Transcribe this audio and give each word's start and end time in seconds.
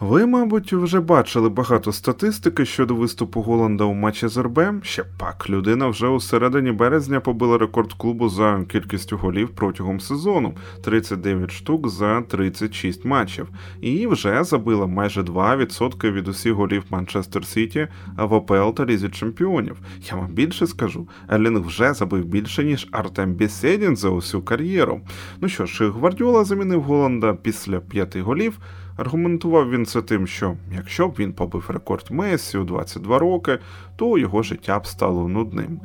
Ви, 0.00 0.26
мабуть, 0.26 0.72
вже 0.72 1.00
бачили 1.00 1.48
багато 1.48 1.92
статистики 1.92 2.64
щодо 2.64 2.94
виступу 2.94 3.42
Голланда 3.42 3.84
у 3.84 3.94
матчі 3.94 4.28
з 4.28 4.38
РБ. 4.38 4.60
Щоправда 4.82 5.50
людина 5.50 5.88
вже 5.88 6.06
у 6.06 6.20
середині 6.20 6.72
березня 6.72 7.20
побила 7.20 7.58
рекорд 7.58 7.92
клубу 7.92 8.28
за 8.28 8.64
кількістю 8.68 9.16
голів 9.16 9.48
протягом 9.48 10.00
сезону 10.00 10.54
39 10.84 11.50
штук 11.50 11.88
за 11.88 12.22
36 12.22 13.04
матчів, 13.04 13.48
і 13.80 14.06
вже 14.06 14.44
забила 14.44 14.86
майже 14.86 15.22
2% 15.22 16.12
від 16.12 16.28
усіх 16.28 16.52
голів 16.52 16.84
Манчестер 16.90 17.46
Сіті 17.46 17.88
в 18.18 18.32
ОПЛ 18.32 18.70
та 18.76 18.84
Лізі 18.84 19.08
Чемпіонів. 19.08 19.76
Я 20.10 20.16
вам 20.16 20.28
більше 20.28 20.66
скажу, 20.66 21.08
Ерлінг 21.32 21.66
вже 21.66 21.94
забив 21.94 22.24
більше 22.24 22.64
ніж 22.64 22.88
Артем 22.92 23.34
Бєсєдін 23.34 23.96
за 23.96 24.08
усю 24.08 24.42
кар'єру. 24.42 25.00
Ну 25.40 25.48
що 25.48 25.66
ж, 25.66 25.90
Гвардіола 25.90 26.44
замінив 26.44 26.82
Голланда 26.82 27.34
після 27.34 27.80
п'яти 27.80 28.22
голів. 28.22 28.58
Аргументував 29.00 29.70
він 29.70 29.86
це 29.86 30.02
тим, 30.02 30.26
що 30.26 30.56
якщо 30.74 31.08
б 31.08 31.14
він 31.18 31.32
побив 31.32 31.64
рекорд 31.68 32.06
Месі 32.10 32.58
у 32.58 32.64
22 32.64 33.18
роки, 33.18 33.58
то 33.96 34.18
його 34.18 34.42
життя 34.42 34.78
б 34.78 34.86
стало 34.86 35.28
нудним. 35.28 35.80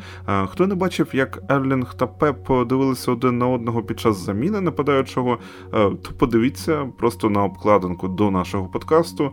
Хто 0.48 0.68
не 0.68 0.76
бачив, 0.76 1.10
як 1.14 1.44
Ерлінг 1.50 1.94
та 1.94 2.08
Пеп 2.08 2.68
дивилися 2.68 3.12
один 3.12 3.38
на 3.38 3.48
одного 3.48 3.84
під 3.84 4.00
час 4.00 4.18
заміни 4.18 4.62
нападаючого, 4.62 5.38
то 5.72 6.12
подивіться 6.20 6.88
просто 6.98 7.30
на 7.30 7.44
обкладинку 7.44 8.08
до 8.08 8.32
нашого 8.32 8.68
подкасту. 8.68 9.32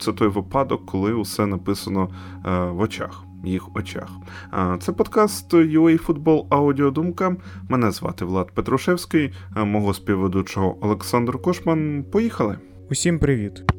Це 0.00 0.12
той 0.12 0.28
випадок, 0.28 0.86
коли 0.86 1.12
усе 1.12 1.46
написано 1.46 2.08
в 2.72 2.80
очах. 2.80 3.22
Їх 3.44 3.76
очах. 3.76 4.08
Це 4.80 4.92
подкаст 4.92 5.54
UA 5.54 5.96
Футбол 5.96 6.46
Аудіодумка. 6.50 7.36
Мене 7.68 7.90
звати 7.90 8.24
Влад 8.24 8.50
Петрушевський, 8.54 9.32
мого 9.56 9.94
співведучого 9.94 10.76
Олександр 10.80 11.42
Кошман. 11.42 12.04
Поїхали! 12.12 12.58
Усім 12.90 13.18
привіт! 13.18 13.72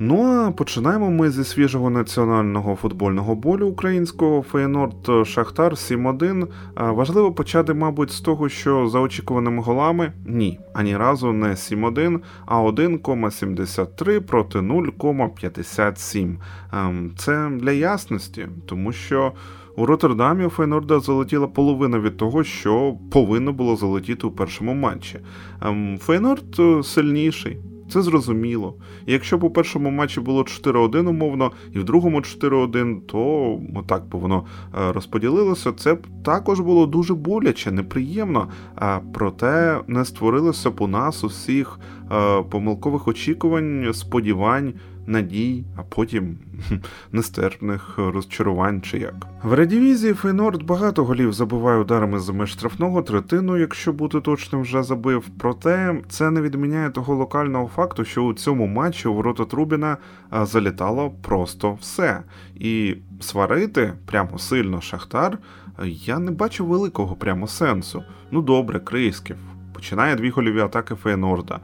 Ну 0.00 0.22
а 0.22 0.50
починаємо 0.50 1.10
ми 1.10 1.30
зі 1.30 1.44
свіжого 1.44 1.90
національного 1.90 2.76
футбольного 2.76 3.34
болю 3.34 3.66
українського 3.66 4.42
Фейнорд 4.42 5.26
Шахтар 5.26 5.72
7-1. 5.72 6.46
Важливо 6.76 7.32
почати, 7.32 7.74
мабуть, 7.74 8.10
з 8.10 8.20
того, 8.20 8.48
що 8.48 8.88
за 8.88 9.00
очікуваними 9.00 9.62
голами 9.62 10.12
ні, 10.26 10.60
ані 10.74 10.96
разу 10.96 11.32
не 11.32 11.48
7-1, 11.48 12.20
а 12.46 12.62
1,73 12.62 14.20
проти 14.20 14.58
0,57. 14.58 16.36
Ем, 16.72 17.12
це 17.16 17.50
для 17.60 17.72
ясності, 17.72 18.48
тому 18.66 18.92
що. 18.92 19.32
У 19.76 19.86
Роттердамі 19.86 20.44
у 20.44 20.48
Фейнорда 20.48 21.00
залетіла 21.00 21.46
половина 21.46 21.98
від 21.98 22.16
того, 22.16 22.44
що 22.44 22.94
повинно 23.10 23.52
було 23.52 23.76
залетіти 23.76 24.26
у 24.26 24.30
першому 24.30 24.74
матчі. 24.74 25.18
Ем, 25.62 25.98
Фейнорд 25.98 26.58
е, 26.58 26.82
сильніший, 26.82 27.58
це 27.92 28.02
зрозуміло. 28.02 28.74
Якщо 29.06 29.38
б 29.38 29.44
у 29.44 29.50
першому 29.50 29.90
матчі 29.90 30.20
було 30.20 30.42
4-1 30.42 31.08
умовно, 31.08 31.52
і 31.72 31.78
в 31.78 31.84
другому 31.84 32.18
4-1, 32.18 33.00
то 33.00 33.58
отак 33.76 34.08
би 34.08 34.18
воно 34.18 34.44
е, 34.74 34.92
розподілилося. 34.92 35.72
Це 35.72 35.94
б 35.94 36.06
також 36.24 36.60
було 36.60 36.86
дуже 36.86 37.14
боляче, 37.14 37.70
неприємно. 37.70 38.48
А 38.74 38.98
проте 39.14 39.80
не 39.86 40.04
створилося 40.04 40.70
б 40.70 40.80
у 40.80 40.86
нас 40.86 41.24
усіх 41.24 41.80
е, 42.12 42.42
помилкових 42.42 43.08
очікувань, 43.08 43.90
сподівань 43.92 44.74
надій, 45.06 45.64
а 45.76 45.82
потім 45.82 46.38
нестерпних 47.12 47.94
розчарувань 47.98 48.82
чи 48.82 48.98
як. 48.98 49.26
В 49.42 49.52
редивізії 49.52 50.14
Фейнорд 50.14 50.62
багато 50.62 51.04
голів 51.04 51.32
забиває 51.32 51.78
ударами 51.78 52.18
за 52.18 52.32
меж 52.32 52.50
штрафного 52.50 53.02
третину, 53.02 53.56
якщо 53.56 53.92
бути 53.92 54.20
точним, 54.20 54.62
вже 54.62 54.82
забив. 54.82 55.24
Проте 55.38 56.00
це 56.08 56.30
не 56.30 56.40
відміняє 56.40 56.90
того 56.90 57.14
локального 57.14 57.70
факту, 57.76 58.04
що 58.04 58.22
у 58.22 58.34
цьому 58.34 58.66
матчі 58.66 59.08
у 59.08 59.14
ворота 59.14 59.44
Трубіна 59.44 59.96
залітало 60.42 61.10
просто 61.22 61.78
все. 61.80 62.22
І 62.54 62.96
сварити 63.20 63.92
прямо 64.06 64.38
сильно 64.38 64.80
Шахтар 64.80 65.38
я 65.84 66.18
не 66.18 66.30
бачу 66.30 66.66
великого 66.66 67.16
прямо 67.16 67.46
сенсу. 67.46 68.04
Ну 68.30 68.42
добре, 68.42 68.80
Крисків. 68.80 69.36
Починає 69.72 70.16
дві 70.16 70.30
гольові 70.30 70.60
атаки 70.60 70.94
Фейнорда 70.94 71.60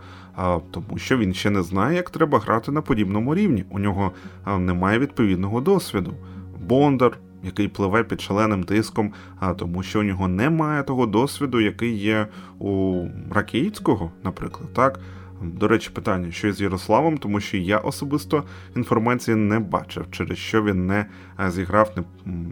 тому 0.70 0.98
що 0.98 1.18
він 1.18 1.34
ще 1.34 1.50
не 1.50 1.62
знає, 1.62 1.96
як 1.96 2.10
треба 2.10 2.38
грати 2.38 2.72
на 2.72 2.82
подібному 2.82 3.34
рівні. 3.34 3.64
У 3.70 3.78
нього 3.78 4.12
немає 4.58 4.98
відповідного 4.98 5.60
досвіду. 5.60 6.14
Бондар, 6.60 7.18
який 7.42 7.68
пливе 7.68 8.04
під 8.04 8.20
шаленим 8.20 8.64
тиском, 8.64 9.12
а 9.40 9.54
тому, 9.54 9.82
що 9.82 10.00
у 10.00 10.02
нього 10.02 10.28
немає 10.28 10.82
того 10.82 11.06
досвіду, 11.06 11.60
який 11.60 11.96
є 11.96 12.26
у 12.58 13.04
Ракійського, 13.30 14.10
наприклад, 14.24 14.72
так. 14.72 15.00
До 15.42 15.68
речі, 15.68 15.90
питання, 15.94 16.30
що 16.30 16.52
з 16.52 16.60
Ярославом, 16.60 17.18
тому 17.18 17.40
що 17.40 17.56
я 17.56 17.78
особисто 17.78 18.44
інформації 18.76 19.36
не 19.36 19.58
бачив, 19.58 20.06
через 20.10 20.38
що 20.38 20.62
він 20.62 20.86
не 20.86 21.06
зіграв, 21.48 21.92
не 21.96 22.02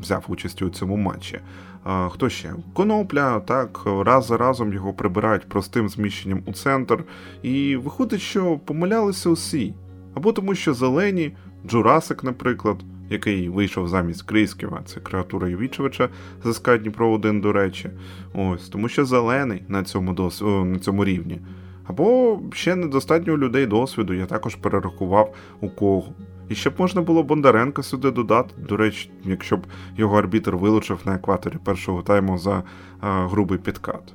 взяв 0.01 0.25
участь 0.29 0.63
у 0.63 0.71
цьому 0.71 0.97
матчі. 0.97 1.41
Хто 1.85 2.29
ще? 2.29 2.53
Конопля, 2.73 3.41
так, 3.41 3.81
раз 3.87 4.27
за 4.27 4.37
разом 4.37 4.73
його 4.73 4.93
прибирають 4.93 5.49
простим 5.49 5.89
зміщенням 5.89 6.43
у 6.47 6.53
центр. 6.53 7.05
І 7.43 7.77
виходить, 7.77 8.21
що 8.21 8.59
помилялися 8.59 9.31
усі. 9.31 9.75
Або 10.15 10.33
тому, 10.33 10.55
що 10.55 10.75
зелені, 10.75 11.37
Джурасик, 11.67 12.25
наприклад, 12.25 12.77
який 13.11 13.49
вийшов 13.49 13.89
замість 13.89 14.23
Крисківа, 14.23 14.83
це 14.85 15.01
креатура 15.01 15.49
Євічевича 15.49 16.09
з 16.45 16.55
СК 16.55 16.79
Дніпро 16.79 17.11
1, 17.11 17.41
до 17.41 17.53
речі. 17.53 17.91
Ось, 18.35 18.69
тому 18.69 18.89
що 18.89 19.05
зелений 19.05 19.63
на 19.69 19.85
цьому 19.85 20.13
дос... 20.15 20.43
на 20.43 20.79
цьому 20.79 21.05
рівні. 21.05 21.41
Або 21.87 22.41
ще 22.53 22.77
недостатньо 22.77 23.39
людей 23.39 23.67
досвіду, 23.67 24.15
я 24.15 24.27
також 24.27 24.55
перерахував 24.55 25.35
у 25.61 25.69
кого. 25.69 26.13
І 26.49 26.55
ще 26.55 26.71
б 26.71 26.73
можна 26.79 27.03
було 27.03 27.23
Бондаренка 27.23 27.83
сюди 27.83 28.11
додати. 28.11 28.55
До 28.69 28.77
речі, 28.77 29.11
якщо 29.25 29.57
б 29.57 29.67
його 29.97 30.19
арбітр 30.19 30.57
вилучив 30.57 30.99
на 31.05 31.15
екваторі 31.15 31.57
першого 31.65 32.03
тайму 32.03 32.39
за 32.39 32.63
а, 33.01 33.27
грубий 33.27 33.59
підкат. 33.59 34.15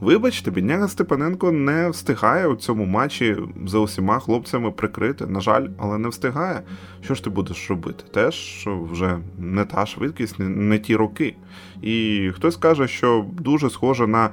Вибачте, 0.00 0.50
бідняга 0.50 0.88
Степаненко 0.88 1.52
не 1.52 1.90
встигає 1.90 2.46
у 2.46 2.56
цьому 2.56 2.84
матчі 2.84 3.36
за 3.66 3.78
усіма 3.78 4.18
хлопцями 4.18 4.70
прикрити. 4.70 5.26
На 5.26 5.40
жаль, 5.40 5.68
але 5.78 5.98
не 5.98 6.08
встигає. 6.08 6.62
Що 7.00 7.14
ж 7.14 7.24
ти 7.24 7.30
будеш 7.30 7.70
робити? 7.70 8.04
Теж 8.12 8.68
вже 8.90 9.18
не 9.38 9.64
та 9.64 9.86
швидкість, 9.86 10.34
не, 10.38 10.78
ті 10.78 10.96
роки. 10.96 11.36
І 11.82 12.30
хтось 12.34 12.56
каже, 12.56 12.88
що 12.88 13.26
дуже 13.32 13.70
схоже 13.70 14.06
на 14.06 14.30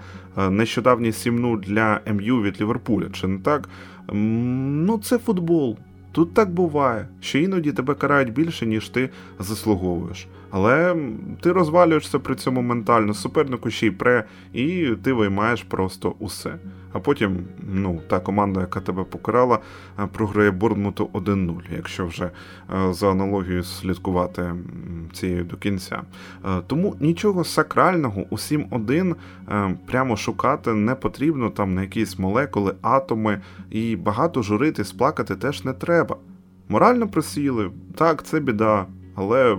нещодавній 0.49 1.11
7 1.11 1.61
для 1.61 1.99
МЮ 2.13 2.41
від 2.41 2.61
Ліверпуля. 2.61 3.09
Чи 3.09 3.27
не 3.27 3.39
так? 3.39 3.69
Ну, 4.13 4.97
це 4.97 5.17
футбол. 5.17 5.77
Тут 6.13 6.33
так 6.33 6.53
буває, 6.53 7.07
що 7.21 7.39
іноді 7.39 7.71
тебе 7.71 7.93
карають 7.93 8.33
більше, 8.33 8.65
ніж 8.65 8.89
ти 8.89 9.09
заслуговуєш. 9.39 10.27
Але 10.49 10.95
ти 11.41 11.51
розвалюєшся 11.51 12.19
при 12.19 12.35
цьому 12.35 12.61
ментально, 12.61 13.13
супернику 13.13 13.69
ще 13.69 13.87
й 13.87 13.91
пре, 13.91 14.23
і 14.53 14.89
ти 15.03 15.13
виймаєш 15.13 15.63
просто 15.63 16.15
усе. 16.19 16.55
А 16.93 16.99
потім, 16.99 17.37
ну, 17.73 18.01
та 18.07 18.19
команда, 18.19 18.59
яка 18.59 18.79
тебе 18.79 19.03
покарала, 19.03 19.59
програє 20.11 20.51
Борнмуту 20.51 21.09
1-0, 21.13 21.61
якщо 21.75 22.05
вже 22.05 22.29
за 22.89 23.11
аналогією 23.11 23.63
слідкувати 23.63 24.53
цією 25.13 25.43
до 25.43 25.57
кінця. 25.57 26.01
Тому 26.67 26.95
нічого 26.99 27.43
сакрального 27.43 28.25
у 28.29 28.35
7-1 28.35 29.15
прямо 29.85 30.17
шукати 30.17 30.73
не 30.73 30.95
потрібно 30.95 31.49
там 31.49 31.73
на 31.73 31.81
якісь 31.81 32.19
молекули, 32.19 32.75
атоми, 32.81 33.41
і 33.69 33.95
багато 33.95 34.41
журити, 34.41 34.83
сплакати 34.83 35.35
теж 35.35 35.65
не 35.65 35.73
треба. 35.73 36.17
Морально 36.69 37.07
просіли, 37.07 37.71
так, 37.95 38.23
це 38.23 38.39
біда, 38.39 38.85
але 39.15 39.57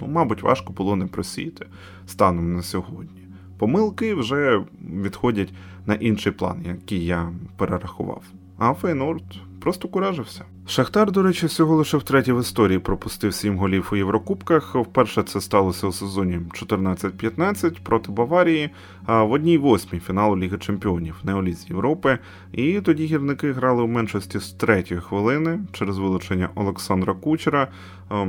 ну, 0.00 0.06
мабуть, 0.06 0.42
важко 0.42 0.72
було 0.72 0.96
не 0.96 1.06
просіяти 1.06 1.66
станом 2.06 2.52
на 2.54 2.62
сьогодні. 2.62 3.25
Помилки 3.58 4.14
вже 4.14 4.64
відходять 5.02 5.52
на 5.86 5.94
інший 5.94 6.32
план, 6.32 6.62
який 6.66 7.04
я 7.04 7.32
перерахував. 7.56 8.22
А 8.58 8.74
Фейнорд 8.74 9.24
просто 9.66 9.88
куражився. 9.88 10.44
Шахтар, 10.66 11.12
до 11.12 11.22
речі, 11.22 11.46
всього 11.46 11.76
лише 11.76 11.96
втретє 11.96 12.32
в 12.32 12.40
історії 12.40 12.78
пропустив 12.78 13.34
сім 13.34 13.56
голів 13.56 13.88
у 13.92 13.96
Єврокубках. 13.96 14.74
Вперше 14.74 15.22
це 15.22 15.40
сталося 15.40 15.86
у 15.86 15.92
сезоні 15.92 16.40
14-15 16.52 17.80
проти 17.82 18.12
Баварії, 18.12 18.70
а 19.06 19.22
в 19.22 19.32
одній 19.32 19.58
восьмій 19.58 20.00
фіналу 20.00 20.38
Ліги 20.38 20.58
Чемпіонів 20.58 21.16
Неоліз 21.24 21.66
Європи. 21.68 22.18
І 22.52 22.80
тоді 22.80 23.04
гірники 23.04 23.52
грали 23.52 23.82
у 23.82 23.86
меншості 23.86 24.38
з 24.38 24.52
третьої 24.52 25.00
хвилини 25.00 25.60
через 25.72 25.98
вилучення 25.98 26.48
Олександра 26.54 27.14
Кучера, 27.14 27.68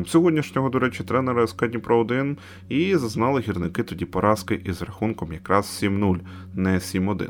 сьогоднішнього, 0.07 0.69
до 0.69 0.79
речі, 0.79 1.03
тренера 1.03 1.47
СК 1.47 1.67
Дніпро 1.67 1.99
1 1.99 2.37
і 2.69 2.95
зазнали 2.95 3.41
гірники 3.41 3.83
тоді 3.83 4.05
поразки 4.05 4.61
із 4.65 4.81
рахунком 4.81 5.33
якраз 5.33 5.83
7-0, 5.83 6.19
не 6.55 6.75
7-1. 6.75 7.27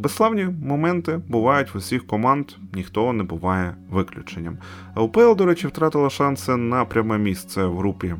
Безславні 0.00 0.48
моменти 0.62 1.20
бувають 1.28 1.74
в 1.74 1.78
усіх 1.78 2.06
команд, 2.06 2.46
ніхто 2.74 3.12
не 3.12 3.22
буває 3.22 3.74
виключенням. 3.90 4.58
УПЛ, 4.96 5.32
до 5.34 5.46
речі, 5.46 5.66
втратила 5.66 6.10
шанси 6.10 6.56
на 6.56 6.84
пряме 6.84 7.18
місце 7.18 7.64
в 7.64 7.78
групі 7.78 8.14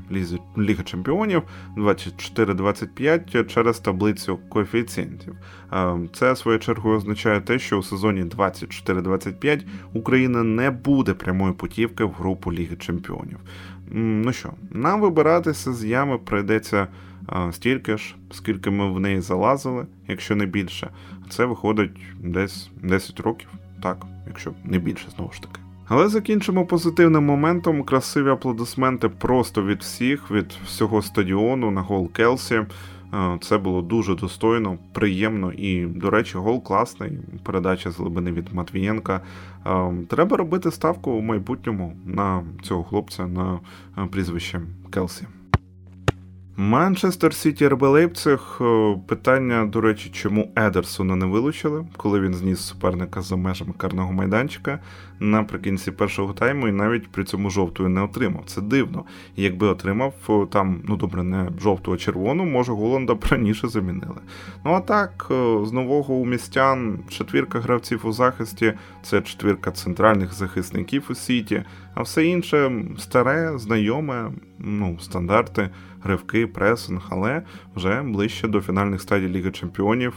Ліги 0.58 0.84
Чемпіонів 0.84 1.42
24-25 1.76 3.46
через 3.46 3.78
таблицю 3.78 4.38
коефіцієнтів. 4.48 5.36
Це 6.12 6.36
своєю 6.36 6.60
чергою 6.60 6.96
означає 6.96 7.40
те, 7.40 7.58
що 7.58 7.78
у 7.78 7.82
сезоні 7.82 8.24
24-25 8.24 9.62
Україна 9.92 10.42
не 10.42 10.70
буде 10.70 11.14
прямої 11.14 11.52
путівки 11.52 12.04
в 12.04 12.12
групу 12.12 12.52
Ліги 12.52 12.76
Чемпіонів. 12.76 13.38
Ну 13.90 14.32
що, 14.32 14.50
нам 14.70 15.00
вибиратися 15.00 15.72
з 15.72 15.84
ями 15.84 16.18
прийдеться 16.18 16.88
стільки 17.50 17.96
ж, 17.96 18.14
скільки 18.30 18.70
ми 18.70 18.92
в 18.92 19.00
неї 19.00 19.20
залазили, 19.20 19.86
якщо 20.08 20.36
не 20.36 20.46
більше. 20.46 20.90
Це 21.30 21.44
виходить 21.44 22.00
десь 22.20 22.70
10 22.82 23.20
років, 23.20 23.48
так, 23.82 24.06
якщо 24.26 24.52
не 24.64 24.78
більше, 24.78 25.08
знову 25.16 25.32
ж 25.32 25.42
таки. 25.42 25.60
Але 25.88 26.08
закінчимо 26.08 26.66
позитивним 26.66 27.24
моментом. 27.24 27.82
Красиві 27.82 28.28
аплодисменти 28.30 29.08
просто 29.08 29.62
від 29.62 29.80
всіх, 29.80 30.30
від 30.30 30.52
всього 30.64 31.02
стадіону 31.02 31.70
на 31.70 31.80
гол 31.80 32.12
Келсі. 32.12 32.60
Це 33.40 33.58
було 33.58 33.82
дуже 33.82 34.14
достойно, 34.14 34.78
приємно 34.92 35.52
і, 35.52 35.86
до 35.86 36.10
речі, 36.10 36.38
гол 36.38 36.62
класний. 36.62 37.12
Передача 37.42 37.90
з 37.90 37.98
глибини 37.98 38.32
від 38.32 38.52
Матвієнка. 38.52 39.20
Треба 40.08 40.36
робити 40.36 40.70
ставку 40.70 41.10
у 41.10 41.20
майбутньому 41.20 41.96
на 42.06 42.42
цього 42.62 42.84
хлопця 42.84 43.26
на 43.26 43.60
прізвище 44.10 44.60
Келсі. 44.90 45.26
Манчестер 46.60 47.34
Сіті 47.34 47.68
РБ 47.68 47.82
Лейпциг. 47.82 48.60
Питання, 49.06 49.64
до 49.64 49.80
речі, 49.80 50.10
чому 50.12 50.52
Едерсона 50.56 51.16
не 51.16 51.26
вилучили, 51.26 51.86
коли 51.96 52.20
він 52.20 52.34
зніс 52.34 52.60
суперника 52.60 53.22
за 53.22 53.36
межами 53.36 53.72
карного 53.76 54.12
майданчика 54.12 54.78
наприкінці 55.20 55.90
першого 55.90 56.32
тайму 56.32 56.68
і 56.68 56.72
навіть 56.72 57.08
при 57.08 57.24
цьому 57.24 57.50
жовтою 57.50 57.88
не 57.88 58.00
отримав. 58.00 58.42
Це 58.46 58.60
дивно. 58.60 59.04
якби 59.36 59.66
отримав 59.66 60.14
там, 60.52 60.80
ну 60.84 60.96
добре, 60.96 61.22
не 61.22 61.48
жовту, 61.60 61.92
а 61.92 61.96
червону, 61.96 62.44
може 62.44 62.72
Голланда 62.72 63.14
б 63.14 63.24
раніше 63.30 63.68
замінили. 63.68 64.20
Ну 64.64 64.72
а 64.72 64.80
так, 64.80 65.26
з 65.64 65.72
нового 65.72 66.14
у 66.14 66.26
містян 66.26 66.98
четвірка 67.08 67.60
гравців 67.60 68.00
у 68.06 68.12
захисті 68.12 68.72
це 69.02 69.20
четвірка 69.20 69.70
центральних 69.70 70.34
захисників 70.34 71.06
у 71.10 71.14
Сіті, 71.14 71.64
а 71.94 72.02
все 72.02 72.26
інше 72.26 72.84
старе, 72.98 73.58
знайоме, 73.58 74.30
ну, 74.58 74.98
стандарти 75.00 75.70
ривки, 76.04 76.46
пресинг, 76.46 77.06
але 77.10 77.42
вже 77.76 78.02
ближче 78.02 78.48
до 78.48 78.60
фінальних 78.60 79.02
стадій 79.02 79.28
Ліги 79.28 79.50
Чемпіонів 79.50 80.14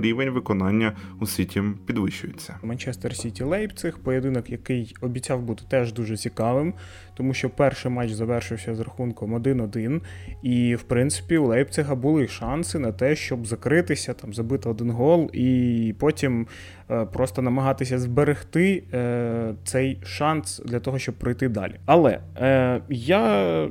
рівень 0.00 0.30
виконання 0.30 0.92
у 1.20 1.26
Сіті 1.26 1.62
підвищується. 1.86 2.56
Манчестер 2.62 3.16
Сіті 3.16 3.44
Лейпциг, 3.44 3.98
поєдинок, 3.98 4.50
який 4.50 4.96
обіцяв 5.00 5.42
бути 5.42 5.64
теж 5.68 5.92
дуже 5.92 6.16
цікавим, 6.16 6.74
тому 7.14 7.34
що 7.34 7.50
перший 7.50 7.90
матч 7.90 8.12
завершився 8.12 8.74
з 8.74 8.80
рахунком 8.80 9.36
1-1, 9.36 10.00
і 10.42 10.74
в 10.74 10.82
принципі 10.82 11.38
у 11.38 11.46
Лейпцига 11.46 11.94
були 11.94 12.28
шанси 12.28 12.78
на 12.78 12.92
те, 12.92 13.16
щоб 13.16 13.46
закритися, 13.46 14.14
там 14.14 14.34
забити 14.34 14.68
один 14.68 14.90
гол, 14.90 15.30
і 15.32 15.94
потім 15.98 16.46
е, 16.90 17.04
просто 17.04 17.42
намагатися 17.42 17.98
зберегти 17.98 18.82
е, 18.92 19.54
цей 19.64 20.00
шанс 20.04 20.62
для 20.64 20.80
того, 20.80 20.98
щоб 20.98 21.14
пройти 21.14 21.48
далі. 21.48 21.74
Але 21.86 22.20
е, 22.36 22.80
я 22.88 23.68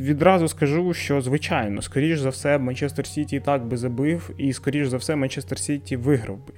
відразу 0.00 0.48
скажу, 0.48 0.94
що 0.96 1.20
звичайно, 1.20 1.82
скоріш 1.82 2.18
за 2.18 2.28
все, 2.28 2.58
Манчестер 2.58 3.06
Сіті 3.06 3.36
і 3.36 3.40
так 3.40 3.66
би 3.66 3.76
забив, 3.76 4.30
і 4.38 4.52
скоріш 4.52 4.88
за 4.88 4.96
все, 4.96 5.16
Манчестер 5.16 5.58
Сіті 5.58 5.96
виграв 5.96 6.36
би. 6.36 6.52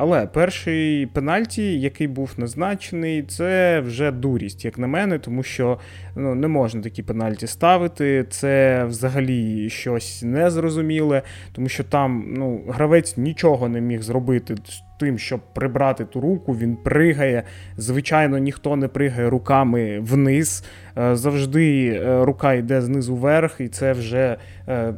Але 0.00 0.26
перший 0.26 1.06
пенальті, 1.06 1.80
який 1.80 2.06
був 2.06 2.34
назначений, 2.36 3.22
це 3.22 3.80
вже 3.80 4.10
дурість, 4.10 4.64
як 4.64 4.78
на 4.78 4.86
мене, 4.86 5.18
тому 5.18 5.42
що 5.42 5.78
ну, 6.16 6.34
не 6.34 6.48
можна 6.48 6.82
такі 6.82 7.02
пенальті 7.02 7.46
ставити. 7.46 8.24
Це 8.30 8.84
взагалі 8.84 9.70
щось 9.70 10.22
незрозуміле, 10.22 11.22
тому 11.52 11.68
що 11.68 11.84
там 11.84 12.34
ну, 12.36 12.60
гравець 12.68 13.16
нічого 13.16 13.68
не 13.68 13.80
міг 13.80 14.02
зробити 14.02 14.54
тим, 14.98 15.18
щоб 15.18 15.40
прибрати 15.54 16.04
ту 16.04 16.20
руку, 16.20 16.52
він 16.52 16.76
пригає. 16.76 17.42
Звичайно, 17.76 18.38
ніхто 18.38 18.76
не 18.76 18.88
пригає 18.88 19.30
руками 19.30 20.00
вниз. 20.00 20.64
Е, 20.98 21.16
завжди 21.16 21.86
е, 21.88 22.24
рука 22.24 22.54
йде 22.54 22.80
знизу 22.80 23.16
вверх, 23.16 23.60
і 23.60 23.68
це 23.68 23.92
вже 23.92 24.36
е, 24.68 24.94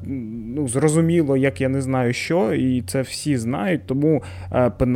ну, 0.56 0.68
зрозуміло, 0.68 1.36
як 1.36 1.60
я 1.60 1.68
не 1.68 1.80
знаю 1.80 2.12
що, 2.12 2.54
і 2.54 2.82
це 2.82 3.02
всі 3.02 3.36
знають. 3.36 3.86
Тому 3.86 4.22
пенальті, 4.50 4.89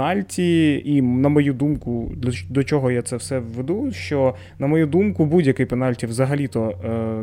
і 0.84 1.02
на 1.02 1.28
мою 1.28 1.52
думку, 1.52 2.12
до 2.48 2.64
чого 2.64 2.90
я 2.90 3.02
це 3.02 3.16
все 3.16 3.38
введу, 3.38 3.92
що, 3.92 4.34
на 4.58 4.66
мою 4.66 4.86
думку, 4.86 5.26
будь-який 5.26 5.66
пенальті 5.66 6.06
взагалі-то 6.06 6.74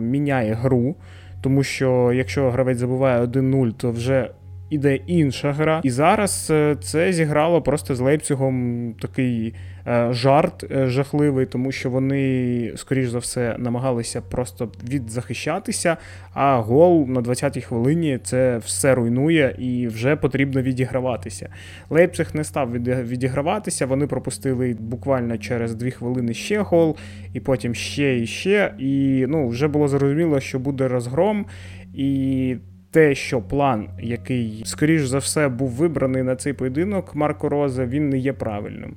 міняє 0.01 0.53
гру. 0.53 0.95
Тому 1.41 1.63
що 1.63 2.11
якщо 2.13 2.51
гравець 2.51 2.77
забуває 2.77 3.25
1-0, 3.25 3.73
то 3.73 3.91
вже 3.91 4.29
іде 4.71 4.95
інша 4.95 5.51
гра. 5.51 5.81
І 5.83 5.89
зараз 5.89 6.47
е, 6.51 6.75
це 6.81 7.13
зіграло 7.13 7.61
просто 7.61 7.95
з 7.95 7.99
Лейпцигом 7.99 8.95
такий 9.01 9.53
е, 9.87 10.07
жарт 10.11 10.71
е, 10.71 10.87
жахливий, 10.87 11.45
тому 11.45 11.71
що 11.71 11.89
вони, 11.89 12.73
скоріш 12.75 13.09
за 13.09 13.19
все, 13.19 13.55
намагалися 13.57 14.21
просто 14.21 14.71
відзахищатися. 14.89 15.97
А 16.33 16.57
гол 16.57 17.05
на 17.07 17.21
20-й 17.21 17.61
хвилині 17.61 18.19
це 18.23 18.57
все 18.57 18.95
руйнує 18.95 19.55
і 19.59 19.87
вже 19.87 20.15
потрібно 20.15 20.61
відіграватися. 20.61 21.49
Лейпциг 21.89 22.29
не 22.33 22.43
став 22.43 22.71
відіграватися. 23.07 23.85
Вони 23.85 24.07
пропустили 24.07 24.75
буквально 24.79 25.37
через 25.37 25.75
2 25.75 25.89
хвилини 25.89 26.33
ще 26.33 26.59
гол, 26.59 26.97
і 27.33 27.39
потім 27.39 27.75
ще 27.75 28.19
і 28.19 28.27
ще. 28.27 28.73
І 28.79 29.25
ну, 29.29 29.47
вже 29.47 29.67
було 29.67 29.87
зрозуміло, 29.87 30.39
що 30.39 30.59
буде 30.59 30.87
розгром. 30.87 31.45
І 31.93 32.55
те, 32.91 33.15
що 33.15 33.41
план, 33.41 33.89
який, 33.99 34.63
скоріш 34.65 35.05
за 35.05 35.17
все, 35.17 35.47
був 35.47 35.69
вибраний 35.69 36.23
на 36.23 36.35
цей 36.35 36.53
поєдинок 36.53 37.15
Марко 37.15 37.49
Роза, 37.49 37.85
він 37.85 38.09
не 38.09 38.17
є 38.17 38.33
правильним. 38.33 38.95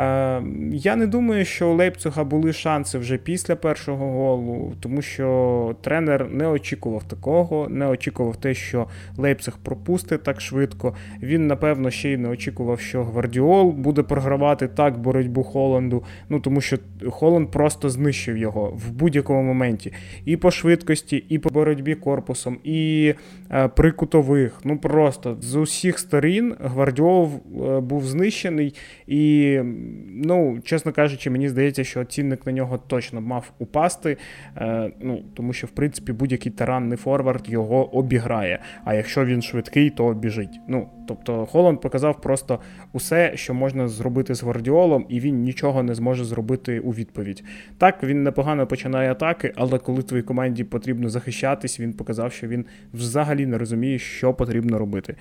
Е, 0.00 0.42
я 0.72 0.96
не 0.96 1.06
думаю, 1.06 1.44
що 1.44 1.68
у 1.68 1.74
Лейпцига 1.74 2.24
були 2.24 2.52
шанси 2.52 2.98
вже 2.98 3.16
після 3.16 3.56
першого 3.56 4.12
голу, 4.12 4.72
тому 4.80 5.02
що 5.02 5.76
тренер 5.80 6.30
не 6.30 6.46
очікував 6.46 7.04
такого, 7.04 7.68
не 7.68 7.86
очікував 7.86 8.36
те, 8.36 8.54
що 8.54 8.86
Лейпциг 9.16 9.58
пропустить 9.62 10.22
так 10.22 10.40
швидко. 10.40 10.94
Він, 11.22 11.46
напевно, 11.46 11.90
ще 11.90 12.12
й 12.12 12.16
не 12.16 12.28
очікував, 12.28 12.80
що 12.80 13.04
Гвардіол 13.04 13.70
буде 13.70 14.02
програвати 14.02 14.68
так 14.68 14.98
боротьбу 14.98 15.42
Холланду. 15.42 16.04
Ну 16.28 16.40
тому 16.40 16.60
що 16.60 16.78
Холланд 17.10 17.50
просто 17.50 17.90
знищив 17.90 18.36
його 18.36 18.66
в 18.66 18.90
будь-якому 18.90 19.42
моменті. 19.42 19.92
І 20.24 20.36
по 20.36 20.50
швидкості, 20.50 21.24
і 21.28 21.38
по 21.38 21.48
боротьбі 21.48 21.94
корпусом, 21.94 22.58
і 22.64 23.14
е, 23.50 23.68
при 23.68 23.92
кутових. 23.92 24.60
Ну 24.64 24.78
просто 24.78 25.36
з 25.40 25.56
усіх 25.56 25.98
сторін 25.98 26.54
Гвардіол 26.60 27.24
е, 27.24 27.80
був 27.80 28.06
знищений 28.06 28.74
і 29.06 29.60
ну, 30.08 30.60
чесно 30.64 30.92
кажучи, 30.92 31.30
мені 31.30 31.48
здається, 31.48 31.84
що 31.84 32.04
цінник 32.04 32.46
на 32.46 32.52
нього 32.52 32.78
точно 32.78 33.20
мав 33.20 33.52
упасти. 33.58 34.16
Е, 34.56 34.90
ну, 35.00 35.22
Тому 35.34 35.52
що, 35.52 35.66
в 35.66 35.70
принципі, 35.70 36.12
будь-який 36.12 36.52
таранний 36.52 36.98
форвард 36.98 37.48
його 37.48 37.96
обіграє. 37.96 38.58
А 38.84 38.94
якщо 38.94 39.24
він 39.24 39.42
швидкий, 39.42 39.90
то 39.90 40.14
біжить. 40.14 40.60
Ну, 40.68 40.88
Тобто 41.08 41.46
Холланд 41.46 41.80
показав 41.80 42.20
просто 42.20 42.58
усе, 42.92 43.32
що 43.34 43.54
можна 43.54 43.88
зробити 43.88 44.34
з 44.34 44.42
Гвардіолом, 44.42 45.06
і 45.08 45.20
він 45.20 45.42
нічого 45.42 45.82
не 45.82 45.94
зможе 45.94 46.24
зробити 46.24 46.80
у 46.80 46.90
відповідь. 46.90 47.44
Так, 47.78 48.02
він 48.02 48.22
непогано 48.22 48.66
починає 48.66 49.10
атаки, 49.10 49.52
але 49.56 49.78
коли 49.78 50.02
твоїй 50.02 50.22
команді 50.22 50.64
потрібно 50.64 51.08
захищатись, 51.08 51.80
він 51.80 51.92
показав, 51.92 52.32
що 52.32 52.48
він 52.48 52.64
взагалі 52.94 53.46
не 53.46 53.58
розуміє, 53.58 53.98
що 53.98 54.34
потрібно 54.34 54.78
робити. 54.78 55.12
Е, 55.12 55.16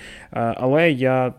але 0.58 0.92
я 0.92 1.34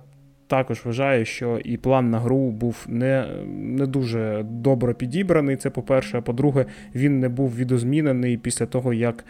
також 0.51 0.85
вважаю, 0.85 1.25
що 1.25 1.59
і 1.65 1.77
план 1.77 2.11
на 2.11 2.19
гру 2.19 2.51
був 2.51 2.87
не 2.89 3.27
не 3.47 3.87
дуже 3.87 4.43
добре 4.43 4.95
підібраний. 4.95 5.57
Це 5.57 5.71
по-перше. 5.71 6.19
А 6.19 6.21
по-друге, 6.21 6.67
він 6.95 7.21
не 7.21 7.29
був 7.29 7.57
відозмінений 7.57 8.37
після 8.37 8.67
того, 8.67 8.93
як 8.93 9.25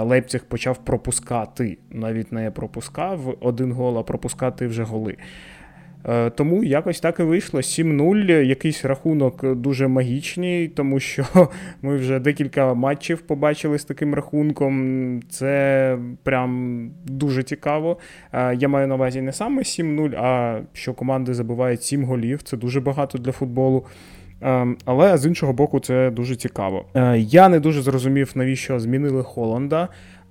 Лейпциг 0.00 0.44
почав 0.44 0.84
пропускати. 0.84 1.78
Навіть 1.90 2.32
не 2.32 2.50
пропускав 2.50 3.36
один 3.40 3.72
гол, 3.72 3.98
а 3.98 4.02
пропускати 4.02 4.66
вже 4.66 4.82
голи. 4.82 5.16
Е, 6.08 6.30
тому 6.30 6.64
якось 6.64 7.00
так 7.00 7.20
і 7.20 7.22
вийшло. 7.22 7.60
7-0, 7.60 8.42
якийсь 8.42 8.84
рахунок 8.84 9.54
дуже 9.54 9.88
магічний, 9.88 10.68
тому 10.68 11.00
що 11.00 11.26
ми 11.82 11.96
вже 11.96 12.20
декілька 12.20 12.74
матчів 12.74 13.20
побачили 13.20 13.78
з 13.78 13.84
таким 13.84 14.14
рахунком. 14.14 15.22
Це 15.28 15.98
прям 16.22 16.90
дуже 17.04 17.42
цікаво. 17.42 17.98
Е, 18.32 18.54
я 18.54 18.68
маю 18.68 18.86
на 18.86 18.94
увазі 18.94 19.20
не 19.20 19.32
саме 19.32 19.62
7-0, 19.62 20.14
а 20.16 20.60
що 20.72 20.94
команди 20.94 21.34
забивають 21.34 21.82
7 21.82 22.04
голів. 22.04 22.42
Це 22.42 22.56
дуже 22.56 22.80
багато 22.80 23.18
для 23.18 23.32
футболу. 23.32 23.86
Е, 24.42 24.66
але 24.84 25.18
з 25.18 25.26
іншого 25.26 25.52
боку, 25.52 25.80
це 25.80 26.10
дуже 26.10 26.36
цікаво. 26.36 26.84
Я 27.16 27.48
не 27.48 27.60
дуже 27.60 27.82
зрозумів, 27.82 28.32
навіщо 28.34 28.80
змінили 28.80 29.22
Холланда. 29.22 29.88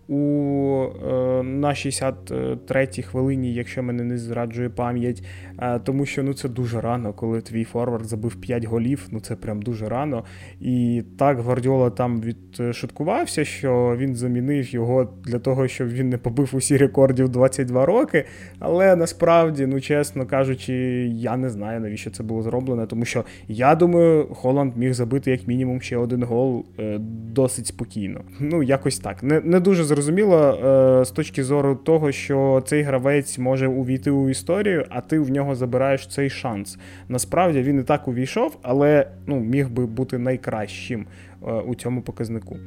У 0.10 0.86
е, 0.86 1.44
на 1.44 1.70
63-й 1.70 3.02
хвилині, 3.02 3.54
якщо 3.54 3.84
мене 3.84 4.04
не 4.04 4.18
зраджує 4.18 4.70
пам'ять, 4.70 5.24
е, 5.60 5.80
тому 5.80 6.06
що 6.06 6.24
ну 6.24 6.34
це 6.34 6.50
дуже 6.50 6.82
рано, 6.82 7.14
коли 7.14 7.42
твій 7.42 7.64
форвард 7.64 8.06
забив 8.06 8.36
5 8.36 8.66
голів. 8.66 9.08
Ну 9.12 9.20
це 9.20 9.36
прям 9.36 9.62
дуже 9.62 9.90
рано. 9.90 10.24
І 10.62 11.04
так 11.18 11.40
Гвардіола 11.40 11.90
там 11.90 12.22
відшуткувався, 12.22 13.46
що 13.46 13.96
він 13.98 14.16
замінив 14.16 14.74
його 14.74 15.14
для 15.26 15.40
того, 15.40 15.68
щоб 15.68 15.88
він 15.88 16.10
не 16.10 16.18
побив 16.18 16.50
усі 16.54 16.78
рекордів 16.78 17.30
22 17.30 17.86
роки. 17.86 18.26
Але 18.60 18.96
насправді, 18.96 19.66
ну 19.66 19.82
чесно 19.82 20.26
кажучи, 20.26 20.74
я 21.14 21.38
не 21.38 21.50
знаю, 21.50 21.80
навіщо 21.80 22.12
це 22.12 22.24
було 22.24 22.42
зроблено, 22.42 22.86
тому 22.86 23.06
що 23.06 23.24
я 23.48 23.76
думаю, 23.76 24.28
Холланд 24.34 24.78
міг 24.78 24.94
забити 24.94 25.32
як 25.32 25.48
мінімум 25.48 25.82
ще 25.82 25.98
один 25.98 26.24
гол 26.24 26.66
е, 26.80 26.98
досить 27.34 27.68
спокійно. 27.68 28.22
Ну, 28.40 28.64
якось 28.64 29.00
так. 29.00 29.24
Не 29.24 29.42
не 29.42 29.60
дуже 29.60 29.84
зрозуміло 29.84 29.99
е, 30.00 31.06
з 31.06 31.12
точки 31.12 31.44
зору 31.44 31.76
того, 31.76 32.12
що 32.12 32.64
цей 32.66 32.82
гравець 32.82 33.38
може 33.38 33.68
увійти 33.68 34.12
у 34.12 34.30
історію, 34.30 34.86
а 34.90 35.02
ти 35.02 35.20
в 35.20 35.30
нього 35.30 35.56
забираєш 35.56 36.08
цей 36.08 36.30
шанс. 36.30 36.78
Насправді 37.10 37.62
він 37.62 37.80
і 37.80 37.84
так 37.84 38.08
увійшов, 38.08 38.58
але 38.62 39.08
ну, 39.28 39.40
міг 39.40 39.70
би 39.70 39.86
бути 39.86 40.18
найкращим 40.18 41.06
е, 41.48 41.52
у 41.52 41.76
цьому 41.76 42.02
показнику. 42.02 42.58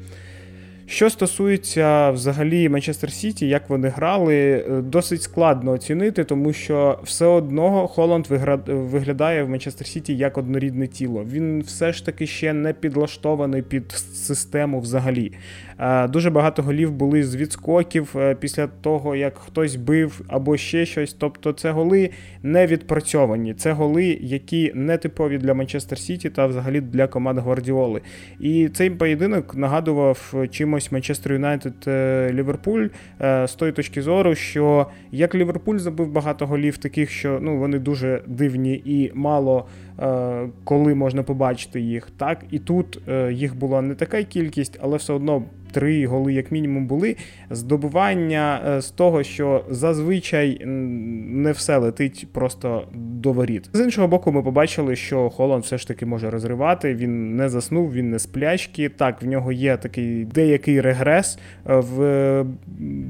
Що 0.92 1.10
стосується 1.10 2.10
взагалі 2.10 2.68
Манчестер 2.68 3.12
Сіті, 3.12 3.48
як 3.48 3.70
вони 3.70 3.88
грали, 3.88 4.36
е, 4.36 4.82
досить 4.82 5.22
складно 5.22 5.72
оцінити, 5.72 6.24
тому 6.24 6.52
що 6.52 6.98
все 7.02 7.26
одно 7.26 7.88
Холланд 7.88 8.26
виглядає 8.66 9.42
в 9.42 9.48
Манчестер 9.48 9.86
Сіті 9.86 10.16
як 10.16 10.38
однорідне 10.38 10.86
тіло. 10.86 11.24
Він 11.32 11.62
все 11.62 11.92
ж 11.92 12.06
таки 12.06 12.26
ще 12.26 12.52
не 12.52 12.72
підлаштований 12.72 13.62
під 13.62 13.92
систему 14.14 14.80
взагалі. 14.80 15.32
Е, 15.82 16.08
дуже 16.08 16.30
багато 16.30 16.62
голів 16.62 16.92
були 16.92 17.24
з 17.24 17.36
відскоків 17.36 18.14
е, 18.16 18.34
після 18.34 18.66
того, 18.66 19.16
як 19.16 19.38
хтось 19.38 19.76
бив 19.76 20.20
або 20.28 20.56
ще 20.56 20.86
щось. 20.86 21.12
Тобто 21.12 21.52
це 21.52 21.70
голи 21.70 22.10
не 22.42 22.66
відпрацьовані. 22.66 23.54
Це 23.54 23.72
голи, 23.72 24.18
які 24.20 24.72
не 24.74 24.96
типові 24.98 25.38
для 25.38 25.54
Манчестер 25.54 25.98
Сіті 25.98 26.30
та 26.30 26.46
взагалі 26.46 26.80
для 26.80 27.06
команд 27.06 27.38
Гвардіоли. 27.38 28.00
І 28.40 28.68
цей 28.68 28.90
поєдинок 28.90 29.54
нагадував 29.54 30.34
чимось 30.50 30.92
Манчестер 30.92 31.32
Юнайтед 31.32 31.74
е, 31.86 32.30
Ліверпуль 32.32 32.88
з 33.20 33.54
тої 33.56 33.72
точки 33.72 34.02
зору, 34.02 34.34
що 34.34 34.86
як 35.12 35.34
Ліверпуль 35.34 35.78
забив 35.78 36.12
багато 36.12 36.46
голів, 36.46 36.78
таких, 36.78 37.10
що 37.10 37.38
ну 37.42 37.58
вони 37.58 37.78
дуже 37.78 38.22
дивні 38.26 38.82
і 38.84 39.10
мало 39.14 39.66
коли 40.64 40.94
можна 40.94 41.22
побачити 41.22 41.80
їх, 41.80 42.08
так 42.16 42.44
і 42.50 42.58
тут 42.58 43.00
їх 43.30 43.56
була 43.56 43.82
не 43.82 43.94
така 43.94 44.22
кількість, 44.22 44.78
але 44.82 44.96
все 44.96 45.12
одно 45.12 45.42
три 45.72 46.06
голи, 46.06 46.32
як 46.32 46.52
мінімум, 46.52 46.86
були. 46.86 47.16
Здобування 47.50 48.60
е, 48.66 48.80
з 48.80 48.90
того, 48.90 49.22
що 49.22 49.64
зазвичай 49.70 50.62
не 50.64 51.52
все 51.52 51.76
летить 51.76 52.28
просто 52.32 52.88
до 52.94 53.32
воріт. 53.32 53.70
З 53.72 53.80
іншого 53.80 54.08
боку, 54.08 54.32
ми 54.32 54.42
побачили, 54.42 54.96
що 54.96 55.30
Холланд 55.30 55.64
все 55.64 55.78
ж 55.78 55.88
таки 55.88 56.06
може 56.06 56.30
розривати. 56.30 56.94
Він 56.94 57.36
не 57.36 57.48
заснув, 57.48 57.92
він 57.92 58.10
не 58.10 58.18
сплячки. 58.18 58.88
Так, 58.88 59.22
в 59.22 59.26
нього 59.26 59.52
є 59.52 59.76
такий 59.76 60.24
деякий 60.24 60.80
регрес 60.80 61.38
е, 61.66 61.74
в 61.76 62.44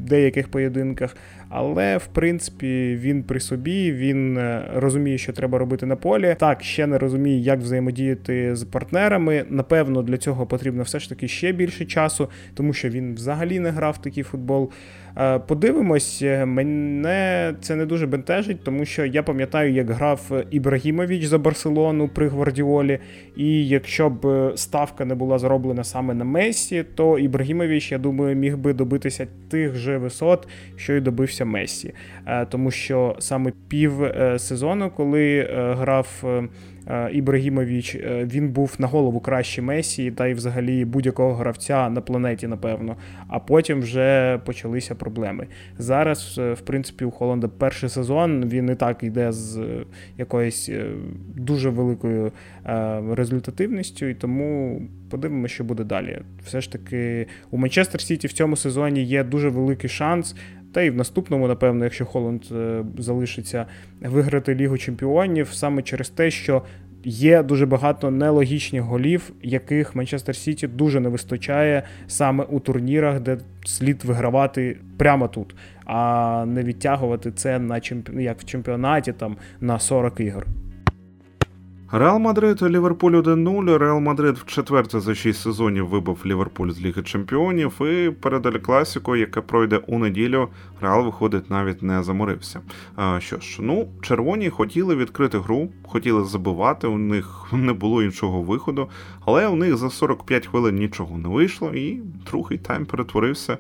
деяких 0.07 0.49
поєдинках. 0.49 1.17
Але 1.55 1.97
в 1.97 2.07
принципі 2.07 2.99
він 3.01 3.23
при 3.23 3.41
собі, 3.41 3.93
він 3.93 4.39
е, 4.39 4.63
розуміє, 4.75 5.19
що 5.19 5.33
треба 5.33 5.59
робити 5.59 5.87
на 5.87 5.97
полі. 5.97 6.37
Так, 6.39 6.63
ще 6.63 6.87
не 6.87 6.99
розуміє, 6.99 7.39
як 7.39 7.61
взаємодіяти 7.61 8.57
з 8.57 8.65
партнерами. 8.65 9.45
Напевно, 9.49 10.03
для 10.03 10.17
цього 10.17 10.47
потрібно 10.47 10.83
все 10.83 10.99
ж 10.99 11.09
таки 11.09 11.29
ще 11.29 11.53
більше 11.53 11.85
часу, 11.85 12.29
тому 12.55 12.73
що 12.73 12.89
він 12.89 13.15
взагалі 13.15 13.61
не 13.61 13.71
грав 13.71 14.03
такий 14.03 14.23
футбол. 14.23 14.71
Е, 15.19 15.39
подивимось, 15.39 16.23
е, 16.23 16.47
мене 16.47 17.55
це 17.61 17.77
не 17.77 17.87
дуже 17.87 18.07
бентежить, 18.07 18.65
тому 18.65 18.85
що 18.85 19.05
я 19.07 19.23
пам'ятаю, 19.23 19.73
як 19.73 19.91
грав 19.91 20.45
Ібрагімович 20.51 21.25
за 21.25 21.39
Барселону 21.39 22.09
при 22.09 22.29
Гвардіолі. 22.29 22.99
І 23.37 23.69
якщо 23.69 24.11
б 24.11 24.53
ставка 24.57 25.05
не 25.05 25.15
була 25.15 25.39
зроблена 25.39 25.85
саме 25.85 26.15
на 26.15 26.25
Месі, 26.25 26.85
то 26.95 27.19
Ібрагімович, 27.19 27.93
я 27.93 27.99
думаю, 27.99 28.37
міг 28.37 28.57
би 28.57 28.73
добитися 28.73 29.27
тих 29.51 29.75
же 29.75 29.99
висот, 29.99 30.49
що 30.77 30.93
й 30.93 31.01
добився 31.01 31.45
Месі. 31.45 31.95
Е, 32.27 32.47
тому 32.47 32.71
що 32.71 33.17
саме 33.19 33.53
пів 33.69 33.93
сезону, 34.37 34.91
коли 34.97 35.49
грав 35.79 36.25
Е, 36.25 36.49
Ібрагімович, 37.13 37.95
е, 37.95 38.29
він 38.33 38.49
був 38.49 38.75
на 38.79 38.87
голову 38.87 39.21
краще 39.21 39.63
Месі, 39.63 40.11
та 40.11 40.27
й 40.27 40.35
взагалі 40.35 40.85
будь-якого 40.85 41.35
гравця 41.35 41.91
на 41.91 42.01
планеті, 42.01 42.47
напевно. 42.47 42.97
А 43.29 43.39
потім 43.39 43.81
вже 43.81 44.39
почалися 44.45 44.95
проблеми. 44.95 45.47
Зараз, 45.79 46.37
е, 46.39 46.53
в 46.53 46.61
принципі, 46.61 47.05
у 47.05 47.11
Холланда 47.11 47.49
перший 47.49 47.89
сезон 47.89 48.49
він 48.49 48.71
і 48.71 48.75
так 48.75 49.03
йде 49.03 49.33
з 49.33 49.61
якоюсь 50.19 50.71
дуже 51.35 51.71
великою 51.71 52.33
результативністю, 53.11 54.07
і 54.07 54.15
тому 54.15 54.83
подивимося, 55.11 55.55
що 55.55 55.65
буде 55.65 55.85
далі. 55.85 56.19
Все 56.45 56.61
ж 56.61 56.73
таки, 56.73 57.27
у 57.51 57.57
Манчестер 57.57 58.01
Сіті 58.01 58.27
в 58.27 58.33
цьому 58.33 58.57
сезоні 58.57 59.05
є 59.05 59.25
дуже 59.25 59.49
великий 59.49 59.91
шанс. 59.91 60.37
Та 60.73 60.83
й 60.83 60.91
в 60.91 60.97
наступному, 60.97 61.49
напевно, 61.49 61.85
якщо 61.85 62.07
Холланд 62.07 62.43
е, 62.53 62.85
залишиться 62.99 63.67
виграти 64.01 64.55
Лігу 64.55 64.79
Чемпіонів, 64.79 65.49
саме 65.53 65.83
через 65.83 66.09
те, 66.09 66.31
що 66.31 66.63
є 67.05 67.43
дуже 67.43 67.67
багато 67.67 68.11
нелогічних 68.11 68.83
голів, 68.83 69.33
яких 69.43 69.97
Манчестер 69.97 70.37
Сіті 70.37 70.67
дуже 70.67 71.01
не 71.01 71.09
вистачає 71.09 71.83
саме 72.07 72.45
у 72.45 72.61
турнірах, 72.61 73.21
де 73.21 73.39
слід 73.65 74.05
вигравати 74.05 74.77
прямо 74.97 75.29
тут, 75.29 75.55
а 75.85 76.45
не 76.49 76.63
відтягувати 76.63 77.33
це 77.33 77.59
на 77.59 77.81
чемпі... 77.81 78.23
як 78.23 78.41
в 78.41 78.45
чемпіонаті 78.45 79.13
там 79.13 79.37
на 79.61 79.79
40 79.79 80.21
ігор. 80.21 80.47
Реал 81.95 82.19
Мадрид 82.19 82.63
Ліверпуль 82.63 83.13
1-0. 83.13 83.79
Реал 83.79 84.01
Мадрид 84.01 84.39
в 84.39 84.47
четверте 84.47 85.01
за 85.01 85.15
шість 85.15 85.41
сезонів 85.41 85.87
вибив 85.89 86.19
Ліверпуль 86.27 86.71
з 86.71 86.81
Ліги 86.81 87.03
Чемпіонів 87.03 87.83
і 87.83 88.11
передалі 88.11 88.59
класіку, 88.59 89.17
яке 89.17 89.41
пройде 89.41 89.77
у 89.77 89.99
неділю. 89.99 90.49
Реал 90.81 91.05
виходить 91.05 91.51
навіть 91.51 91.83
не 91.83 92.03
заморився. 92.03 92.61
А, 92.97 93.21
Що 93.21 93.41
ж, 93.41 93.63
ну 93.63 93.89
червоні 94.03 94.51
хотіли 94.51 94.97
відкрити 94.97 95.39
гру, 95.39 95.69
хотіли 95.87 96.25
забивати. 96.25 96.87
У 96.87 96.99
них 96.99 97.47
не 97.53 97.73
було 97.73 98.03
іншого 98.03 98.43
виходу, 98.43 98.89
але 99.25 99.49
у 99.49 99.57
них 99.57 99.77
за 99.77 99.91
45 99.91 100.47
хвилин 100.47 100.75
нічого 100.77 101.19
не 101.19 101.29
вийшло, 101.29 101.71
і 101.75 102.01
другий 102.31 102.59
тайм 102.59 102.87
перетворився 102.87 103.59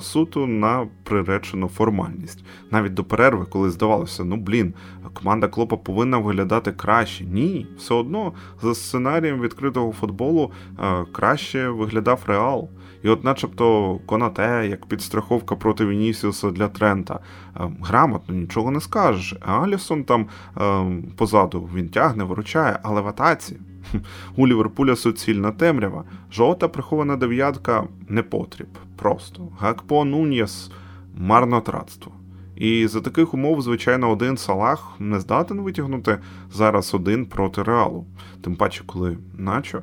суто 0.00 0.46
на 0.46 0.86
приречену 1.04 1.68
формальність. 1.68 2.44
Навіть 2.70 2.94
до 2.94 3.04
перерви, 3.04 3.46
коли 3.50 3.70
здавалося, 3.70 4.24
ну 4.24 4.36
блін, 4.36 4.74
команда 5.12 5.48
Клопа 5.48 5.76
повинна 5.76 6.18
виглядати 6.18 6.72
краще. 6.72 7.24
Ні, 7.24 7.66
все 7.76 7.94
одно 7.94 8.32
за 8.62 8.74
сценарієм 8.74 9.40
відкритого 9.40 9.92
футболу 9.92 10.52
краще 11.12 11.68
виглядав 11.68 12.24
реал. 12.26 12.68
І 13.02 13.08
от, 13.08 13.24
начебто, 13.24 13.98
Конате, 14.06 14.66
як 14.70 14.86
підстраховка 14.86 15.56
проти 15.56 15.86
Вінісіуса 15.86 16.50
для 16.50 16.68
Трента, 16.68 17.20
грамотно 17.80 18.34
нічого 18.34 18.70
не 18.70 18.80
скажеш. 18.80 19.34
Алісон 19.40 20.04
там 20.04 20.26
позаду 21.16 21.68
він 21.74 21.88
тягне, 21.88 22.24
виручає, 22.24 22.78
але 22.82 23.00
в 23.00 23.08
атаці. 23.08 23.56
У 24.36 24.46
Ліверпуля 24.46 24.96
суцільна 24.96 25.52
темрява. 25.52 26.04
Жовта 26.32 26.68
прихована 26.68 27.16
дев'ятка 27.16 27.84
не 28.08 28.22
потріб. 28.22 28.68
Просто. 28.96 29.48
Гакпо 29.58 30.04
Нуньєс 30.04 30.70
марнотратство. 31.14 32.12
І 32.58 32.86
за 32.86 33.00
таких 33.00 33.34
умов, 33.34 33.62
звичайно, 33.62 34.10
один 34.10 34.36
Салах 34.36 34.94
не 34.98 35.20
здатен 35.20 35.60
витягнути 35.60 36.18
зараз 36.52 36.94
один 36.94 37.26
проти 37.26 37.62
реалу. 37.62 38.06
Тим 38.40 38.56
паче, 38.56 38.82
коли 38.86 39.18
начо 39.36 39.78
е, 39.78 39.82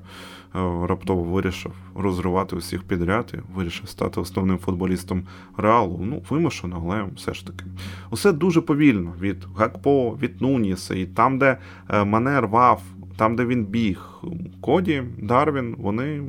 раптово 0.88 1.24
вирішив 1.24 1.72
розривати 1.96 2.56
усіх 2.56 2.84
підряд 2.84 3.34
і 3.34 3.58
вирішив 3.58 3.90
стати 3.90 4.20
основним 4.20 4.58
футболістом 4.58 5.24
реалу. 5.58 6.00
Ну, 6.04 6.24
вимушено, 6.30 6.84
але 6.86 7.06
все 7.16 7.34
ж 7.34 7.48
таки. 7.48 7.66
Усе 8.10 8.32
дуже 8.32 8.62
повільно 8.62 9.14
від 9.22 9.48
Гакпо, 9.58 10.18
від 10.22 10.42
Нуніса, 10.42 10.96
і 10.96 11.06
там, 11.06 11.40
де 11.40 11.58
е, 11.90 12.04
Мане 12.04 12.42
рвав 12.42 12.82
там, 13.18 13.36
де 13.36 13.46
він 13.46 13.66
біг, 13.66 14.22
Коді, 14.62 15.04
Дарвін, 15.18 15.76
вони 15.78 16.24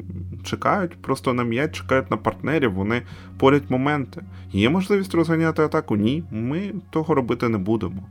чекають 0.44 1.02
просто 1.02 1.34
на 1.34 1.44
м'яч, 1.44 1.72
чекають 1.72 2.10
на 2.10 2.16
партнерів, 2.16 2.72
вони 2.72 3.02
порять 3.38 3.70
моменти. 3.70 4.22
Є 4.52 4.70
можливість 4.70 5.14
розганяти 5.14 5.62
атаку? 5.62 5.96
Ні, 5.96 6.24
ми 6.30 6.72
того 6.90 7.14
робити 7.14 7.48
не 7.48 7.58
будемо. 7.58 8.02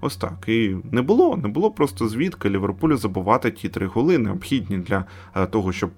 Ось 0.00 0.16
так. 0.16 0.44
І 0.46 0.76
не 0.92 1.02
було, 1.02 1.36
не 1.36 1.48
було 1.48 1.70
просто 1.70 2.08
звідки 2.08 2.50
Ліверпулю 2.50 2.96
забувати 2.96 3.50
ті 3.50 3.68
три 3.68 3.86
голи, 3.86 4.18
необхідні 4.18 4.78
для 4.78 5.04
е, 5.36 5.46
того, 5.46 5.72
щоб 5.72 5.90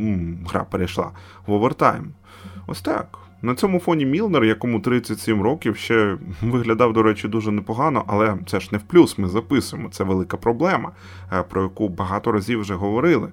м, 0.00 0.38
гра 0.48 0.64
перейшла 0.64 1.10
в 1.46 1.52
овертайм. 1.52 2.12
Ось 2.66 2.80
так. 2.82 3.18
На 3.42 3.54
цьому 3.54 3.78
фоні 3.78 4.06
Мілнер, 4.06 4.44
якому 4.44 4.80
37 4.80 5.42
років, 5.42 5.76
ще 5.76 6.18
виглядав, 6.42 6.92
до 6.92 7.02
речі, 7.02 7.28
дуже 7.28 7.50
непогано, 7.50 8.04
але 8.06 8.38
це 8.46 8.60
ж 8.60 8.68
не 8.72 8.78
в 8.78 8.82
плюс. 8.82 9.18
Ми 9.18 9.28
записуємо. 9.28 9.88
Це 9.88 10.04
велика 10.04 10.36
проблема, 10.36 10.92
е, 11.32 11.42
про 11.42 11.62
яку 11.62 11.88
багато 11.88 12.32
разів 12.32 12.60
вже 12.60 12.74
говорили. 12.74 13.28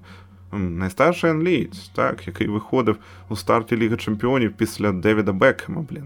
найстарший 0.52 1.30
англієць, 1.30 1.88
так, 1.88 2.26
який 2.26 2.48
виходив 2.48 2.96
у 3.28 3.36
старті 3.36 3.76
Ліги 3.76 3.96
Чемпіонів 3.96 4.52
після 4.52 4.92
Девіда 4.92 5.32
Бекхема, 5.32 5.84
блін. 5.90 6.04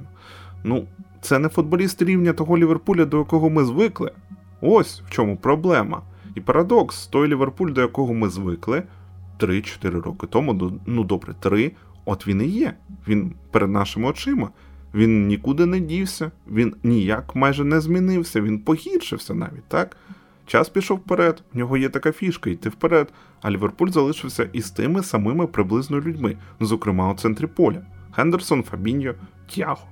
Ну, 0.65 0.87
це 1.21 1.39
не 1.39 1.49
футболіст 1.49 2.03
рівня 2.03 2.33
того 2.33 2.59
Ліверпуля, 2.59 3.05
до 3.05 3.19
якого 3.19 3.51
ми 3.51 3.65
звикли. 3.65 4.13
Ось 4.61 5.03
в 5.07 5.11
чому 5.11 5.37
проблема. 5.37 6.03
І 6.35 6.41
парадокс, 6.41 7.07
той 7.07 7.29
Ліверпуль, 7.29 7.73
до 7.73 7.81
якого 7.81 8.15
ми 8.15 8.29
звикли 8.29 8.83
3-4 9.39 10.01
роки 10.01 10.27
тому, 10.27 10.73
ну 10.87 11.05
добре, 11.05 11.35
3, 11.41 11.73
от 12.05 12.27
він 12.27 12.43
і 12.43 12.47
є. 12.47 12.75
Він 13.09 13.35
перед 13.51 13.71
нашими 13.71 14.09
очима. 14.09 14.51
Він 14.95 15.27
нікуди 15.27 15.67
не 15.67 15.81
дівся, 15.81 16.31
він 16.51 16.75
ніяк 16.83 17.35
майже 17.35 17.65
не 17.65 17.81
змінився, 17.81 18.41
він 18.41 18.59
погіршився 18.59 19.35
навіть, 19.35 19.69
так? 19.69 19.97
Час 20.47 20.69
пішов 20.69 20.99
вперед, 20.99 21.43
в 21.55 21.59
нього 21.59 21.77
є 21.77 21.89
така 21.89 22.13
фішка 22.13 22.51
йти 22.51 22.69
вперед, 22.69 23.13
а 23.43 23.51
Ліверпуль 23.51 23.89
залишився 23.89 24.49
із 24.53 24.71
тими 24.71 25.03
самими 25.03 25.47
приблизно 25.47 26.01
людьми, 26.01 26.37
зокрема 26.61 27.13
у 27.13 27.17
центрі 27.17 27.47
поля: 27.47 27.83
Хендерсон, 28.13 28.63
Фабіньо, 28.63 29.15
Тяго. 29.55 29.87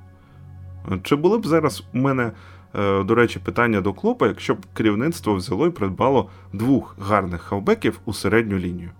Чи 1.02 1.16
були 1.16 1.38
б 1.38 1.46
зараз 1.46 1.84
у 1.94 1.98
мене, 1.98 2.32
е, 2.74 3.04
до 3.04 3.14
речі, 3.14 3.38
питання 3.38 3.80
до 3.80 3.92
клопа, 3.92 4.26
якщо 4.26 4.54
б 4.54 4.66
керівництво 4.74 5.34
взяло 5.34 5.66
і 5.66 5.70
придбало 5.70 6.30
двох 6.52 6.96
гарних 6.98 7.40
хавбеків 7.40 8.00
у 8.04 8.12
середню 8.12 8.58
лінію? 8.58 8.90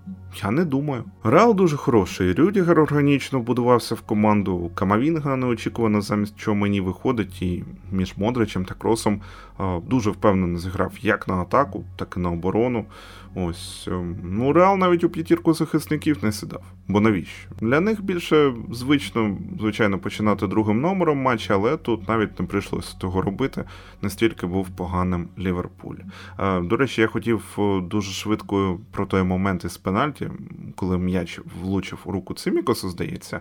Я 0.42 0.50
не 0.50 0.64
думаю. 0.64 1.04
Реал 1.24 1.54
дуже 1.54 1.76
хороший. 1.76 2.32
Рюдігер 2.32 2.80
органічно 2.80 3.40
будувався 3.40 3.94
в 3.94 4.00
команду. 4.00 4.70
Камавінга 4.74 5.36
неочікувано 5.36 6.00
замість 6.00 6.36
чого 6.36 6.54
мені 6.54 6.80
виходить, 6.80 7.42
і 7.42 7.64
між 7.92 8.16
Модричем 8.16 8.64
та 8.64 8.74
Кросом 8.74 9.20
дуже 9.86 10.10
впевнено 10.10 10.58
зіграв 10.58 10.92
як 11.00 11.28
на 11.28 11.34
атаку, 11.34 11.84
так 11.96 12.14
і 12.16 12.20
на 12.20 12.30
оборону. 12.30 12.84
Ось 13.34 13.88
ем, 13.88 14.16
ну 14.22 14.52
Реал 14.52 14.76
навіть 14.76 15.04
у 15.04 15.10
п'ятірку 15.10 15.54
захисників 15.54 16.18
не 16.22 16.32
сідав. 16.32 16.62
Бо 16.88 17.00
навіщо? 17.00 17.48
Для 17.60 17.80
них 17.80 18.02
більше 18.02 18.54
звично, 18.72 19.36
звичайно, 19.60 19.98
починати 19.98 20.46
другим 20.46 20.80
номером 20.80 21.18
матчі, 21.18 21.52
але 21.52 21.76
тут 21.76 22.08
навіть 22.08 22.40
не 22.40 22.46
прийшлося 22.46 22.96
того 22.98 23.22
робити. 23.22 23.64
Настільки 24.02 24.46
був 24.46 24.68
поганим 24.68 25.28
Ліверпуль. 25.38 25.96
До 26.62 26.76
речі, 26.76 27.00
я 27.00 27.06
хотів 27.06 27.58
дуже 27.82 28.12
швидко 28.12 28.78
про 28.90 29.06
той 29.06 29.22
момент 29.22 29.64
із 29.64 29.76
пенальті, 29.76 30.17
коли 30.74 30.98
м'яч 30.98 31.40
влучив 31.60 31.98
у 32.04 32.12
руку 32.12 32.34
Цимікосу, 32.34 32.88
здається. 32.88 33.40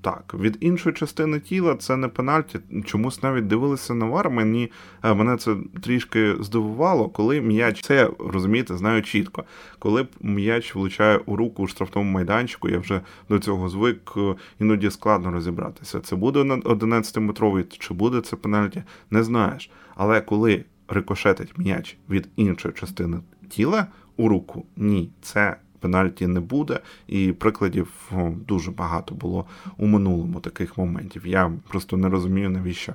Так, 0.00 0.34
від 0.34 0.56
іншої 0.60 0.94
частини 0.94 1.40
тіла 1.40 1.74
це 1.74 1.96
не 1.96 2.08
пенальті. 2.08 2.58
Чомусь 2.84 3.22
навіть 3.22 3.46
дивилися 3.46 3.94
на 3.94 4.06
вар. 4.06 4.30
Мені 4.30 4.70
мене 5.02 5.36
це 5.36 5.56
трішки 5.82 6.36
здивувало, 6.40 7.08
коли 7.08 7.40
м'яч 7.40 7.82
це 7.82 8.10
розумієте, 8.18 8.76
знаю 8.76 9.02
чітко. 9.02 9.44
Коли 9.78 10.06
м'яч 10.20 10.74
влучає 10.74 11.20
у 11.26 11.36
руку 11.36 11.62
у 11.62 11.66
штрафному 11.66 12.10
майданчику, 12.10 12.68
я 12.68 12.78
вже 12.78 13.00
до 13.28 13.38
цього 13.38 13.68
звик, 13.68 14.12
е, 14.16 14.34
іноді 14.60 14.90
складно 14.90 15.30
розібратися. 15.30 16.00
Це 16.00 16.16
буде 16.16 16.40
11-метровий, 16.40 17.64
чи 17.78 17.94
буде 17.94 18.20
це 18.20 18.36
пенальті, 18.36 18.82
не 19.10 19.22
знаєш. 19.24 19.70
Але 19.96 20.20
коли 20.20 20.64
рикошетить 20.88 21.58
м'яч 21.58 21.96
від 22.10 22.28
іншої 22.36 22.74
частини 22.74 23.18
тіла 23.48 23.86
у 24.16 24.28
руку, 24.28 24.64
ні, 24.76 25.10
це. 25.22 25.56
Пенальті 25.80 26.26
не 26.26 26.40
буде, 26.40 26.80
і 27.06 27.32
прикладів 27.32 28.12
дуже 28.48 28.70
багато 28.70 29.14
було 29.14 29.44
у 29.76 29.86
минулому 29.86 30.40
таких 30.40 30.78
моментів. 30.78 31.26
Я 31.26 31.52
просто 31.68 31.96
не 31.96 32.08
розумію, 32.08 32.50
навіщо 32.50 32.94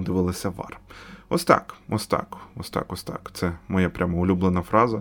дивилися 0.00 0.48
VAR. 0.50 0.78
Ось 1.28 1.44
так, 1.44 1.74
ось 1.88 2.06
так, 2.06 2.36
ось 2.56 2.70
так, 2.70 2.92
ось 2.92 3.02
так. 3.02 3.30
Це 3.34 3.52
моя 3.68 3.90
прямо 3.90 4.18
улюблена 4.18 4.62
фраза 4.62 4.96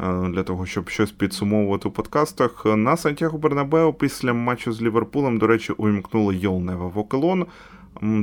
е, 0.00 0.28
для 0.28 0.42
того, 0.42 0.66
щоб 0.66 0.88
щось 0.88 1.10
підсумовувати 1.12 1.88
у 1.88 1.90
подкастах. 1.90 2.66
На 2.66 2.96
Сантьяго 2.96 3.38
Бернабео 3.38 3.92
після 3.92 4.32
матчу 4.32 4.72
з 4.72 4.82
Ліверпулем, 4.82 5.38
до 5.38 5.46
речі, 5.46 5.72
увімкнули 5.72 6.36
You'll 6.36 6.60
Never 6.60 6.86
Walk 6.86 7.10
Alone. 7.10 7.46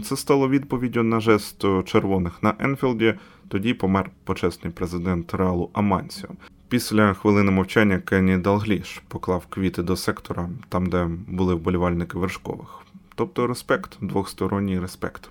Це 0.03 0.17
стало 0.17 0.49
відповіддю 0.49 1.03
на 1.03 1.19
жест 1.19 1.65
червоних 1.85 2.43
на 2.43 2.53
Енфілді. 2.59 3.13
Тоді 3.47 3.73
помер 3.73 4.11
почесний 4.23 4.73
президент 4.73 5.33
Реалу 5.33 5.69
Амансіо. 5.73 6.29
Після 6.69 7.13
хвилини 7.13 7.51
мовчання 7.51 7.99
Кенні 7.99 8.37
Далгліш 8.37 9.01
поклав 9.07 9.45
квіти 9.49 9.83
до 9.83 9.95
сектора, 9.95 10.49
там 10.69 10.85
де 10.85 11.07
були 11.27 11.55
вболівальники 11.55 12.17
вершкових. 12.17 12.81
Тобто 13.15 13.47
респект, 13.47 13.97
двохсторонній 14.01 14.79
респект. 14.79 15.29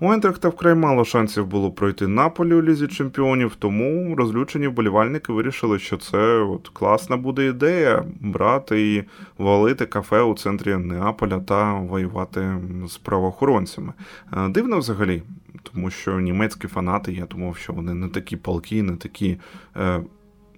У 0.00 0.12
Ентрехта 0.12 0.48
вкрай 0.48 0.74
мало 0.74 1.04
шансів 1.04 1.46
було 1.46 1.70
пройти 1.70 2.06
Наполі 2.06 2.54
у 2.54 2.62
лізі 2.62 2.86
чемпіонів, 2.86 3.56
тому 3.58 4.16
розлючені 4.16 4.68
вболівальники 4.68 5.32
вирішили, 5.32 5.78
що 5.78 5.96
це 5.96 6.18
от 6.38 6.68
класна 6.68 7.16
буде 7.16 7.46
ідея 7.46 8.04
брати 8.20 8.94
і 8.94 9.04
валити 9.38 9.86
кафе 9.86 10.22
у 10.22 10.34
центрі 10.34 10.76
Неаполя 10.76 11.40
та 11.40 11.74
воювати 11.74 12.58
з 12.88 12.96
правоохоронцями. 12.96 13.92
Е, 14.32 14.48
дивно 14.48 14.78
взагалі, 14.78 15.22
тому 15.62 15.90
що 15.90 16.20
німецькі 16.20 16.68
фанати, 16.68 17.12
я 17.12 17.26
думав, 17.26 17.56
що 17.56 17.72
вони 17.72 17.94
не 17.94 18.08
такі 18.08 18.36
палки, 18.36 18.82
не 18.82 18.96
такі. 18.96 19.38
Е, 19.76 20.00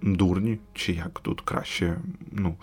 Дурні, 0.03 0.59
чи 0.73 0.93
як 0.93 1.19
тут 1.19 1.41
краще 1.41 1.97
ну, 2.31 2.55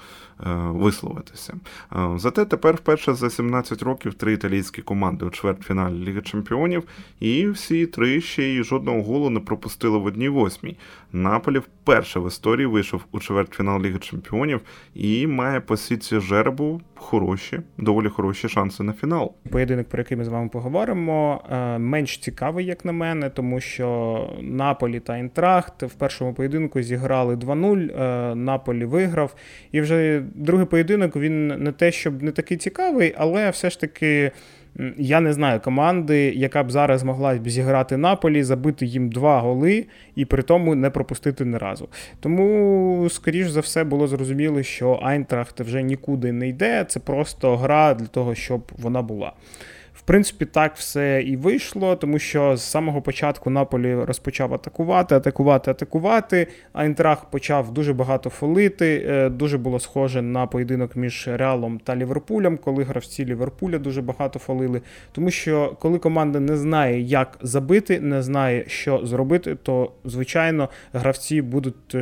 Е, 0.47 0.51
висловитися. 0.55 1.55
Е, 1.97 2.19
зате 2.19 2.45
тепер 2.45 2.75
вперше 2.75 3.15
за 3.15 3.31
17 3.31 3.83
років 3.83 4.15
три 4.15 4.33
італійські 4.33 4.83
команди 4.83 5.25
у 5.25 5.31
чвертьфіналі 5.31 5.95
Ліги 5.95 6.23
Чемпіонів, 6.23 6.85
і 7.21 7.49
всі 7.49 7.87
три 7.87 8.21
ще 8.21 8.43
й 8.43 8.63
жодного 8.63 9.03
голу 9.03 9.31
не 9.31 9.41
пропустили 9.41 9.99
в 9.99 10.05
одній 10.05 10.29
восьмій. 10.29 10.77
Наполі 11.13 11.63
вперше 11.89 12.21
в 12.21 12.27
історії 12.27 12.67
вийшов 12.67 13.05
у 13.13 13.21
чвертьфінал 13.21 13.83
Ліги 13.83 13.99
Чемпіонів 13.99 14.61
і 14.95 15.27
має 15.27 15.61
по 15.61 15.77
сітці 15.77 16.21
жеребу 16.21 16.81
хороші, 16.95 17.61
доволі 17.79 18.09
хороші 18.09 18.49
шанси 18.49 18.83
на 18.83 18.93
фінал. 18.93 19.33
Поєдинок, 19.51 19.89
про 19.89 19.99
який 19.99 20.17
ми 20.17 20.25
з 20.25 20.29
вами 20.29 20.49
поговоримо, 20.49 21.45
е, 21.51 21.79
менш 21.79 22.19
цікавий, 22.19 22.67
як 22.67 22.85
на 22.85 22.93
мене, 22.93 23.31
тому 23.31 23.61
що 23.61 24.31
Наполі 24.43 25.01
та 25.01 25.17
Інтрахт 25.17 25.83
в 25.83 25.95
першому 25.95 26.35
поєдинку 26.35 26.83
зіграли 26.83 27.37
2-0. 27.37 28.35
Наполі 28.35 28.85
виграв 28.85 29.35
і 29.73 29.81
вже 29.81 30.23
другий 30.35 30.67
поєдинок 30.67 31.17
він 31.17 31.47
не 31.47 31.73
те, 31.73 31.93
щоб 31.93 32.23
не 32.23 32.31
такий 32.31 32.57
цікавий, 32.57 33.15
але 33.19 33.51
все 33.51 33.71
ж 33.71 33.81
таки. 33.81 34.33
Я 34.97 35.21
не 35.21 35.33
знаю 35.33 35.61
команди, 35.61 36.33
яка 36.37 36.63
б 36.63 36.71
зараз 36.71 37.03
могла 37.03 37.35
б 37.35 37.49
зіграти 37.49 37.97
Наполі, 37.97 38.43
забити 38.43 38.87
їм 38.87 39.11
два 39.11 39.41
голи 39.41 39.87
і 40.15 40.25
при 40.25 40.43
тому 40.43 40.75
не 40.75 40.91
пропустити 40.91 41.45
ні 41.45 41.57
разу. 41.57 41.89
Тому, 42.21 43.09
скоріш 43.11 43.49
за 43.49 43.61
все, 43.61 43.85
було 43.85 44.07
зрозуміло, 44.07 44.63
що 44.63 45.01
Айнтрахт 45.03 45.61
вже 45.61 45.83
нікуди 45.83 46.33
не 46.33 46.49
йде. 46.49 46.85
Це 46.89 47.01
просто 47.01 47.57
гра 47.57 47.95
для 47.95 48.07
того, 48.07 48.35
щоб 48.35 48.73
вона 48.79 49.03
була 49.03 49.33
принципі, 50.03 50.45
так 50.45 50.77
все 50.77 51.23
і 51.23 51.37
вийшло, 51.37 51.97
тому 51.97 52.19
що 52.19 52.57
з 52.57 52.63
самого 52.63 53.03
початку 53.03 53.51
Наполі 53.51 53.95
розпочав 53.95 54.55
атакувати, 54.55 55.15
атакувати, 55.15 55.71
атакувати. 55.71 56.47
Айнтрах 56.73 57.25
почав 57.25 57.73
дуже 57.75 57.93
багато 57.93 58.31
фолити. 58.31 59.07
Е, 59.09 59.29
дуже 59.29 59.59
було 59.59 59.81
схоже 59.81 60.23
на 60.23 60.47
поєдинок 60.47 60.97
між 60.97 61.29
Реалом 61.33 61.79
та 61.85 61.97
Ліверпулем, 61.97 62.59
коли 62.59 62.85
гравці 62.85 63.25
Ліверпуля 63.25 63.79
дуже 63.79 64.03
багато 64.03 64.39
фолили. 64.39 64.83
Тому 65.13 65.31
що 65.31 65.77
коли 65.81 65.99
команда 65.99 66.41
не 66.41 66.57
знає, 66.57 67.01
як 67.01 67.39
забити, 67.43 68.01
не 68.01 68.23
знає, 68.23 68.65
що 68.67 69.01
зробити, 69.07 69.55
то 69.55 69.93
звичайно 70.05 70.69
гравці 70.93 71.43
будуть, 71.43 71.95
е, 71.95 71.99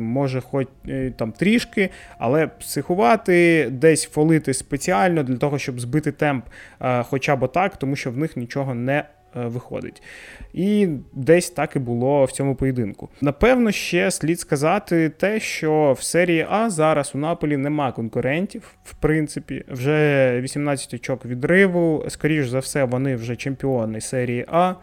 може, 0.00 0.40
хоч 0.40 0.66
е, 0.88 1.12
там 1.16 1.32
трішки, 1.32 1.90
але 2.18 2.46
психувати, 2.46 3.68
десь 3.70 4.04
фолити 4.04 4.54
спеціально 4.54 5.22
для 5.22 5.36
того, 5.36 5.58
щоб 5.58 5.80
збити 5.80 6.12
темп, 6.12 6.44
хоча 7.02 7.31
б 7.36 7.42
або 7.42 7.48
так, 7.48 7.76
тому 7.76 7.96
що 7.96 8.10
в 8.10 8.16
них 8.16 8.36
нічого 8.36 8.74
не 8.74 8.96
е, 8.96 9.04
виходить. 9.34 10.02
І 10.52 10.88
десь 11.12 11.50
так 11.50 11.76
і 11.76 11.78
було 11.78 12.24
в 12.24 12.32
цьому 12.32 12.54
поєдинку. 12.54 13.08
Напевно, 13.20 13.70
ще 13.70 14.10
слід 14.10 14.40
сказати 14.40 15.08
те, 15.08 15.40
що 15.40 15.96
в 15.98 16.02
серії 16.02 16.46
А 16.50 16.70
зараз 16.70 17.12
у 17.14 17.18
Наполі 17.18 17.56
нема 17.56 17.92
конкурентів, 17.92 18.74
в 18.84 18.94
принципі, 18.94 19.64
вже 19.68 20.40
18 20.40 20.94
очок 20.94 21.24
відриву. 21.24 22.04
Скоріш 22.08 22.48
за 22.48 22.58
все, 22.58 22.84
вони 22.84 23.16
вже 23.16 23.36
чемпіони 23.36 24.00
серії 24.00 24.44
А. 24.48 24.74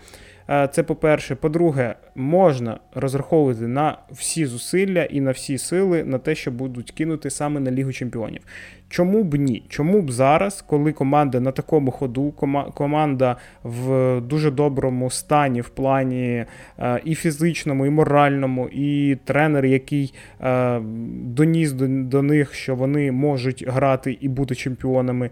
Е, 0.49 0.67
це 0.71 0.83
по-перше. 0.83 1.35
По-друге, 1.35 1.95
можна 2.15 2.79
розраховувати 2.93 3.67
на 3.67 3.97
всі 4.11 4.45
зусилля 4.45 5.03
і 5.03 5.21
на 5.21 5.31
всі 5.31 5.57
сили 5.57 6.03
на 6.03 6.17
те, 6.17 6.35
що 6.35 6.51
будуть 6.51 6.91
кинути 6.91 7.29
саме 7.29 7.59
на 7.59 7.71
Лігу 7.71 7.93
Чемпіонів. 7.93 8.41
Чому 8.89 9.23
б 9.23 9.35
ні? 9.35 9.63
Чому 9.69 10.01
б 10.01 10.11
зараз, 10.11 10.61
коли 10.61 10.91
команда 10.91 11.39
на 11.39 11.51
такому 11.51 11.91
ходу, 11.91 12.31
команда 12.73 13.35
в 13.63 14.21
дуже 14.21 14.51
доброму 14.51 15.09
стані 15.09 15.61
в 15.61 15.69
плані 15.69 16.45
е, 16.79 17.01
і 17.05 17.15
фізичному, 17.15 17.85
і 17.85 17.89
моральному, 17.89 18.69
і 18.71 19.17
тренер, 19.25 19.65
який 19.65 20.13
е, 20.41 20.79
доніс 21.23 21.71
до, 21.71 21.87
до 21.87 22.21
них, 22.21 22.53
що 22.53 22.75
вони 22.75 23.11
можуть 23.11 23.67
грати 23.67 24.17
і 24.21 24.27
бути 24.27 24.55
чемпіонами, 24.55 25.29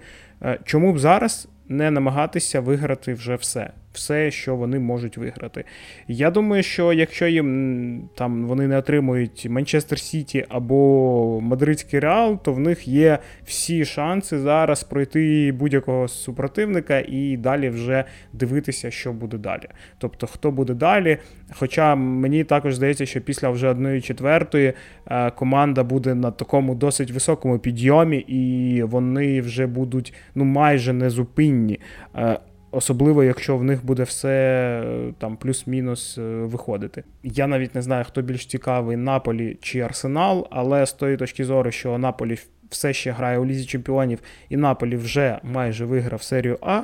чому 0.64 0.94
б 0.94 1.00
зараз 1.00 1.50
не 1.70 1.92
намагатися 1.92 2.60
виграти 2.60 3.14
вже 3.14 3.36
все? 3.36 3.72
Все, 3.98 4.32
що 4.32 4.56
вони 4.56 4.80
можуть 4.80 5.18
виграти. 5.18 5.64
Я 6.08 6.32
думаю, 6.32 6.64
що 6.64 6.94
якщо 6.94 7.28
їм 7.28 8.10
там 8.16 8.46
вони 8.46 8.68
не 8.68 8.78
отримують 8.78 9.48
Манчестер 9.50 10.00
Сіті 10.00 10.46
або 10.50 11.40
Мадридський 11.42 12.00
Реал, 12.00 12.44
то 12.44 12.54
в 12.54 12.60
них 12.60 12.88
є 12.88 13.20
всі 13.46 13.86
шанси 13.86 14.40
зараз 14.40 14.84
пройти 14.84 15.52
будь-якого 15.52 16.08
супротивника 16.08 17.04
і 17.08 17.38
далі 17.38 17.70
вже 17.70 18.04
дивитися, 18.34 18.92
що 18.92 19.14
буде 19.14 19.38
далі. 19.38 19.68
Тобто, 19.98 20.28
хто 20.28 20.52
буде 20.52 20.74
далі. 20.74 21.18
Хоча 21.52 21.96
мені 21.96 22.44
також 22.44 22.76
здається, 22.76 23.06
що 23.06 23.22
після 23.22 23.50
вже 23.50 23.70
одної 23.70 24.02
четвертої 24.02 24.74
е, 25.08 25.32
команда 25.32 25.84
буде 25.84 26.16
на 26.16 26.32
такому 26.32 26.76
досить 26.76 27.12
високому 27.12 27.60
підйомі, 27.60 28.18
і 28.18 28.84
вони 28.84 29.42
вже 29.42 29.68
будуть 29.68 30.14
ну 30.36 30.46
майже 30.46 30.94
незупинні. 30.94 31.80
Е, 32.74 32.78
особливо, 32.78 33.24
якщо 33.24 33.58
в 33.58 33.64
них 33.64 33.86
буде 33.86 34.04
все 34.04 34.30
е, 34.86 35.14
там 35.18 35.38
плюс-мінус 35.38 36.18
виходити. 36.22 37.04
Я 37.24 37.48
навіть 37.48 37.76
не 37.76 37.82
знаю, 37.82 38.06
хто 38.08 38.22
більш 38.22 38.46
цікавий 38.46 38.98
Наполі 38.98 39.58
чи 39.62 39.80
Арсенал, 39.80 40.48
але 40.52 40.86
з 40.86 40.94
тої 40.94 41.18
точки 41.18 41.46
зору, 41.46 41.72
що 41.72 41.98
Наполі 41.98 42.38
все 42.70 42.94
ще 42.94 43.12
грає 43.12 43.40
у 43.40 43.46
Лізі 43.46 43.66
Чемпіонів, 43.66 44.20
і 44.50 44.58
Наполі 44.58 44.96
вже 44.96 45.40
майже 45.44 45.86
виграв 45.86 46.22
серію 46.22 46.58
А 46.62 46.82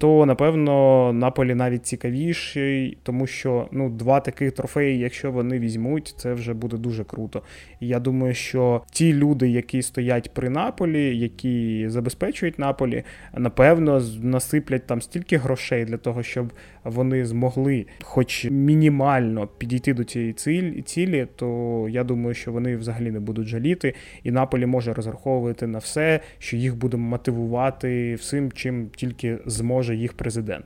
то 0.00 0.26
напевно 0.26 1.12
Наполі 1.12 1.54
навіть 1.54 1.86
цікавіший, 1.86 2.98
тому 3.02 3.26
що 3.26 3.68
ну, 3.72 3.90
два 3.90 4.20
таких 4.20 4.52
трофеї, 4.52 4.98
якщо 4.98 5.32
вони 5.32 5.58
візьмуть, 5.58 6.14
це 6.16 6.32
вже 6.32 6.54
буде 6.54 6.76
дуже 6.76 7.04
круто. 7.04 7.42
І 7.80 7.88
я 7.88 8.00
думаю, 8.00 8.34
що 8.34 8.82
ті 8.90 9.12
люди, 9.12 9.48
які 9.48 9.82
стоять 9.82 10.34
при 10.34 10.50
Наполі, 10.50 11.18
які 11.18 11.84
забезпечують 11.88 12.58
Наполі, 12.58 13.04
напевно, 13.34 14.02
насиплять 14.22 14.86
там 14.86 15.02
стільки 15.02 15.36
грошей 15.36 15.84
для 15.84 15.96
того, 15.96 16.22
щоб 16.22 16.52
вони 16.84 17.24
змогли, 17.24 17.86
хоч 18.02 18.44
мінімально 18.50 19.46
підійти 19.46 19.94
до 19.94 20.04
цієї 20.04 20.82
цілі, 20.82 21.26
то 21.36 21.86
я 21.90 22.04
думаю, 22.04 22.34
що 22.34 22.52
вони 22.52 22.76
взагалі 22.76 23.10
не 23.10 23.20
будуть 23.20 23.46
жаліти, 23.46 23.94
і 24.22 24.30
Наполі 24.30 24.66
може 24.66 24.92
розраховувати 24.92 25.66
на 25.66 25.78
все, 25.78 26.20
що 26.38 26.56
їх 26.56 26.76
буде 26.76 26.96
мотивувати 26.96 28.14
всім, 28.14 28.52
чим 28.52 28.88
тільки 28.96 29.38
зможе 29.46 29.89
їх 29.92 30.12
президент. 30.12 30.64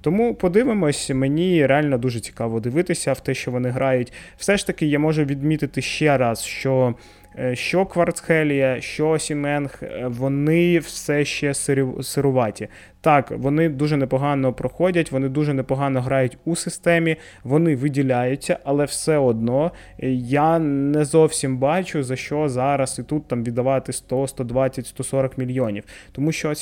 Тому 0.00 0.34
подивимось, 0.34 1.10
мені 1.10 1.66
реально 1.66 1.98
дуже 1.98 2.20
цікаво 2.20 2.60
дивитися 2.60 3.12
в 3.12 3.20
те, 3.20 3.34
що 3.34 3.50
вони 3.50 3.68
грають. 3.68 4.12
Все 4.36 4.56
ж 4.56 4.66
таки, 4.66 4.86
я 4.86 4.98
можу 4.98 5.24
відмітити 5.24 5.82
ще 5.82 6.18
раз, 6.18 6.44
що. 6.44 6.94
Е, 7.38 7.56
що 7.56 7.86
Кварцхелія, 7.86 8.80
що 8.80 9.18
Сіменг, 9.18 9.78
е, 9.82 10.06
вони 10.06 10.78
все 10.78 11.24
ще 11.24 11.54
сируваті. 12.02 12.68
Так, 13.04 13.30
вони 13.30 13.68
дуже 13.68 13.96
непогано 13.96 14.52
проходять, 14.52 15.12
вони 15.12 15.28
дуже 15.28 15.54
непогано 15.54 16.00
грають 16.00 16.38
у 16.44 16.56
системі, 16.56 17.16
вони 17.42 17.76
виділяються, 17.76 18.58
але 18.64 18.84
все 18.84 19.18
одно 19.18 19.72
е, 20.02 20.10
я 20.12 20.58
не 20.58 21.04
зовсім 21.04 21.58
бачу, 21.58 22.02
за 22.02 22.16
що 22.16 22.48
зараз 22.48 22.98
і 22.98 23.02
тут 23.02 23.28
там 23.28 23.44
віддавати 23.44 23.92
100, 23.92 24.26
120, 24.26 24.86
140 24.86 25.38
мільйонів. 25.38 25.84
Тому 26.12 26.32
що 26.32 26.52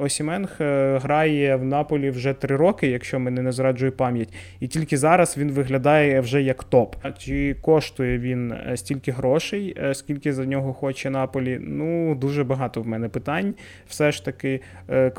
Осіменг 0.00 0.56
грає 1.02 1.56
в 1.56 1.64
Наполі 1.64 2.10
вже 2.10 2.32
три 2.32 2.56
роки, 2.56 2.86
якщо 2.86 3.20
мене 3.20 3.42
не 3.42 3.52
зраджує 3.52 3.90
пам'ять, 3.90 4.34
і 4.60 4.66
тільки 4.68 4.96
зараз 4.96 5.38
він 5.38 5.52
виглядає 5.52 6.20
вже 6.20 6.42
як 6.42 6.64
топ. 6.64 6.96
Чи 7.18 7.56
коштує 7.60 8.18
він 8.18 8.54
стільки 8.74 9.12
грошей? 9.12 9.76
скільки 9.92 10.32
за 10.32 10.44
нього 10.44 10.72
хоче 10.72 11.10
Наполі. 11.10 11.58
Ну, 11.60 12.14
дуже 12.14 12.44
багато 12.44 12.82
в 12.82 12.86
мене 12.86 13.08
питань. 13.08 13.54
Все 13.88 14.12
ж 14.12 14.24
таки, 14.24 14.60
е, 14.90 15.10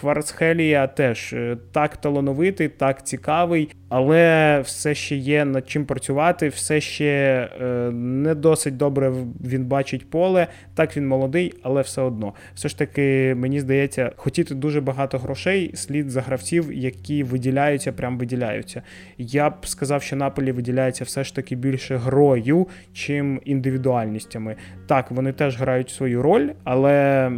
Кварцхелія 0.51 0.87
теж 0.87 1.33
е, 1.33 1.57
так 1.71 1.97
талановитий, 1.97 2.69
так 2.69 3.05
цікавий, 3.05 3.71
але 3.93 4.59
все 4.59 4.95
ще 4.95 5.15
є 5.15 5.45
над 5.45 5.69
чим 5.69 5.85
працювати, 5.85 6.47
все 6.47 6.81
ще 6.81 7.49
е, 7.61 7.65
не 7.91 8.35
досить 8.35 8.77
добре 8.77 9.13
він 9.43 9.65
бачить 9.65 10.09
поле. 10.09 10.47
Так 10.73 10.97
він 10.97 11.07
молодий, 11.07 11.53
але 11.63 11.81
все 11.81 12.01
одно. 12.01 12.33
Все 12.55 12.69
ж 12.69 12.77
таки, 12.77 13.35
мені 13.37 13.59
здається, 13.59 14.11
хотіти 14.15 14.55
дуже 14.55 14.81
багато 14.81 15.17
грошей 15.17 15.71
слід 15.73 16.09
за 16.09 16.21
гравців, 16.21 16.73
які 16.73 17.23
виділяються, 17.23 17.91
прям 17.91 18.17
виділяються. 18.17 18.81
Я 19.17 19.49
б 19.49 19.53
сказав, 19.65 20.03
що 20.03 20.15
Наполі 20.15 20.51
виділяється 20.51 21.03
все 21.03 21.23
ж 21.23 21.35
таки 21.35 21.55
більше 21.55 21.97
грою, 21.97 22.67
чим 22.93 23.41
індивідуальністями. 23.45 24.55
Так, 24.87 25.11
вони 25.11 25.33
теж 25.33 25.57
грають 25.57 25.89
свою 25.89 26.21
роль, 26.21 26.49
але 26.63 27.31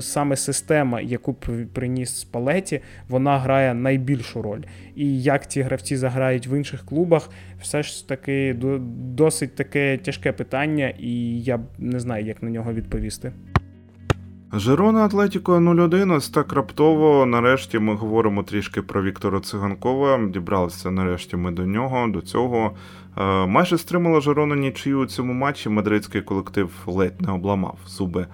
саме 0.00 0.36
система, 0.36 1.00
яку 1.00 1.34
приніс 1.72 2.16
Спалеті, 2.16 2.80
вона 3.08 3.38
грає 3.38 3.74
найбільшу 3.74 4.42
роль. 4.42 4.62
І 4.96 5.22
як 5.22 5.50
ці 5.50 5.62
гравці 5.62 5.93
заграють 5.96 6.46
в 6.46 6.52
інших 6.56 6.84
клубах, 6.84 7.30
все 7.60 7.82
ж 7.82 8.08
таки 8.08 8.56
досить 9.14 9.54
таке 9.54 9.98
тяжке 9.98 10.32
питання, 10.32 10.92
і 10.98 11.40
я 11.40 11.60
не 11.78 12.00
знаю, 12.00 12.26
як 12.26 12.42
на 12.42 12.50
нього 12.50 12.72
відповісти. 12.72 13.32
Жирона 14.56 15.04
Атлетіко 15.04 15.56
0-1, 15.56 16.16
ось 16.16 16.28
так 16.28 16.52
раптово. 16.52 17.26
Нарешті 17.26 17.78
ми 17.78 17.94
говоримо 17.94 18.42
трішки 18.42 18.82
про 18.82 19.02
Віктора 19.02 19.40
Циганкова. 19.40 20.20
Дібралися 20.28 20.90
нарешті 20.90 21.36
ми 21.36 21.50
до 21.50 21.66
нього, 21.66 22.08
до 22.08 22.20
цього. 22.20 22.72
Е, 23.18 23.46
майже 23.46 23.78
стримала 23.78 24.20
Жирона 24.20 24.56
нічию 24.56 24.98
у 24.98 25.06
цьому 25.06 25.32
матчі. 25.32 25.68
Мадридський 25.68 26.22
колектив 26.22 26.70
ледь 26.86 27.20
не 27.20 27.32
обламав 27.32 27.78
зуби 27.86 28.26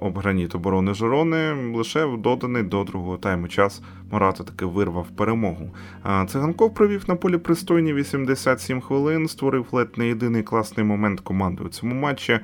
об 0.00 0.18
граніт 0.18 0.54
оборони 0.54 0.94
Жерони 0.94 1.72
Лише 1.76 2.04
в 2.04 2.22
доданий 2.22 2.62
до 2.62 2.84
другого 2.84 3.16
тайму 3.16 3.48
час 3.48 3.82
Мората 4.10 4.44
таки 4.44 4.64
вирвав 4.64 5.06
перемогу. 5.16 5.70
Е, 6.06 6.26
Циганков 6.26 6.74
провів 6.74 7.04
на 7.08 7.16
полі 7.16 7.38
пристойні 7.38 7.92
87 7.92 8.80
хвилин, 8.80 9.28
створив 9.28 9.66
ледь 9.72 9.98
не 9.98 10.08
єдиний 10.08 10.42
класний 10.42 10.86
момент 10.86 11.20
команди 11.20 11.64
у 11.64 11.68
цьому 11.68 11.94
матчі 11.94 12.40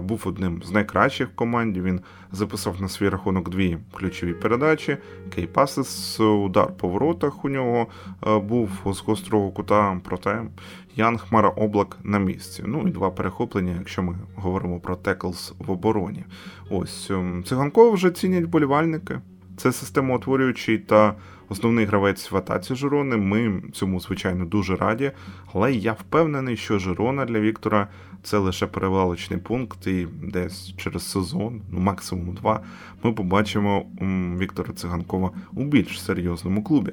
був 0.00 0.22
одним 0.24 0.62
з 0.62 0.70
найкращих 0.70 1.28
в 1.28 1.34
команді. 1.34 1.80
Він 1.80 2.00
записав 2.32 2.82
на 2.82 2.88
свій 2.88 3.08
рахунок 3.08 3.50
дві 3.50 3.78
ключові 3.92 4.34
передачі. 4.34 4.96
Кейпасис, 5.34 6.20
удар 6.20 6.72
по 6.76 6.88
воротах 6.88 7.44
у 7.44 7.48
нього 7.48 7.86
був 8.42 8.70
з 8.86 9.00
гострого 9.00 9.50
кута, 9.50 10.00
проте 10.04 10.42
Ян 10.96 11.18
Хмара 11.18 11.48
Облак 11.48 11.98
на 12.04 12.18
місці. 12.18 12.62
Ну 12.66 12.88
і 12.88 12.90
два 12.90 13.10
перехоплення, 13.10 13.74
якщо 13.78 14.02
ми 14.02 14.16
говоримо 14.36 14.80
про 14.80 14.96
теклс 14.96 15.54
в 15.58 15.70
обороні. 15.70 16.24
Ось 16.70 17.10
ем, 17.10 17.44
циганкова 17.44 17.90
вже 17.90 18.10
цінять 18.10 18.44
болівальники. 18.44 19.20
Це 19.56 19.72
системоутворюючий 19.72 20.78
та 20.78 21.14
основний 21.48 21.84
гравець 21.84 22.30
в 22.30 22.36
атаці 22.36 22.74
Жирони. 22.74 23.16
Ми 23.16 23.62
цьому, 23.72 24.00
звичайно, 24.00 24.44
дуже 24.44 24.76
раді. 24.76 25.12
Але 25.54 25.72
я 25.72 25.92
впевнений, 25.92 26.56
що 26.56 26.78
Жирона 26.78 27.24
для 27.24 27.40
Віктора 27.40 27.88
це 28.22 28.38
лише 28.38 28.66
перевалочний 28.66 29.38
пункт, 29.38 29.86
і 29.86 30.06
десь 30.22 30.74
через 30.76 31.10
сезон, 31.10 31.62
ну 31.70 31.80
максимум 31.80 32.34
два, 32.34 32.60
ми 33.02 33.12
побачимо 33.12 33.86
Віктора 34.38 34.72
Циганкова 34.72 35.30
у 35.52 35.64
більш 35.64 36.02
серйозному 36.02 36.64
клубі. 36.64 36.92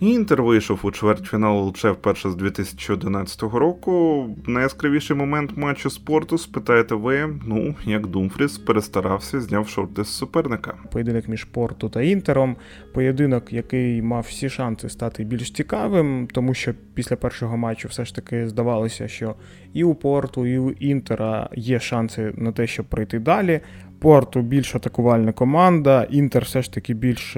Інтер 0.00 0.42
вийшов 0.42 0.80
у 0.82 0.90
чвертьфінал 0.90 1.68
ЛЧ 1.68 1.84
вперше 1.84 2.30
з 2.30 2.36
2011 2.36 3.42
року. 3.42 4.26
Найяскравіший 4.46 5.16
момент 5.16 5.56
матчу 5.56 5.90
спорту 5.90 6.38
спитаєте 6.38 6.94
ви, 6.94 7.28
ну 7.46 7.74
як 7.84 8.06
Думфріс 8.06 8.58
перестарався, 8.58 9.40
зняв 9.40 9.68
шорти 9.68 10.04
з 10.04 10.08
суперника. 10.08 10.74
Поєдинок 10.92 11.28
між 11.28 11.44
Порту 11.44 11.88
та 11.88 12.02
Інтером. 12.02 12.56
Поєдинок, 12.94 13.52
який 13.52 14.02
мав 14.02 14.26
всі 14.28 14.48
шанси 14.48 14.88
стати 14.88 15.24
більш 15.24 15.50
цікавим, 15.50 16.28
тому 16.32 16.54
що 16.54 16.74
після 16.94 17.16
першого 17.16 17.56
матчу 17.56 17.88
все 17.88 18.04
ж 18.04 18.14
таки 18.14 18.48
здавалося, 18.48 19.08
що 19.08 19.34
і 19.72 19.84
у 19.84 19.94
Порту, 19.94 20.46
і 20.46 20.58
у 20.58 20.70
Інтера 20.70 21.48
є 21.54 21.80
шанси 21.80 22.32
на 22.36 22.52
те, 22.52 22.66
щоб 22.66 22.86
пройти 22.86 23.18
далі. 23.18 23.60
Порту 23.98 24.42
більш 24.42 24.74
атакувальна 24.74 25.32
команда, 25.32 26.06
Інтер 26.10 26.44
все 26.44 26.62
ж 26.62 26.72
таки 26.72 26.94
більш 26.94 27.36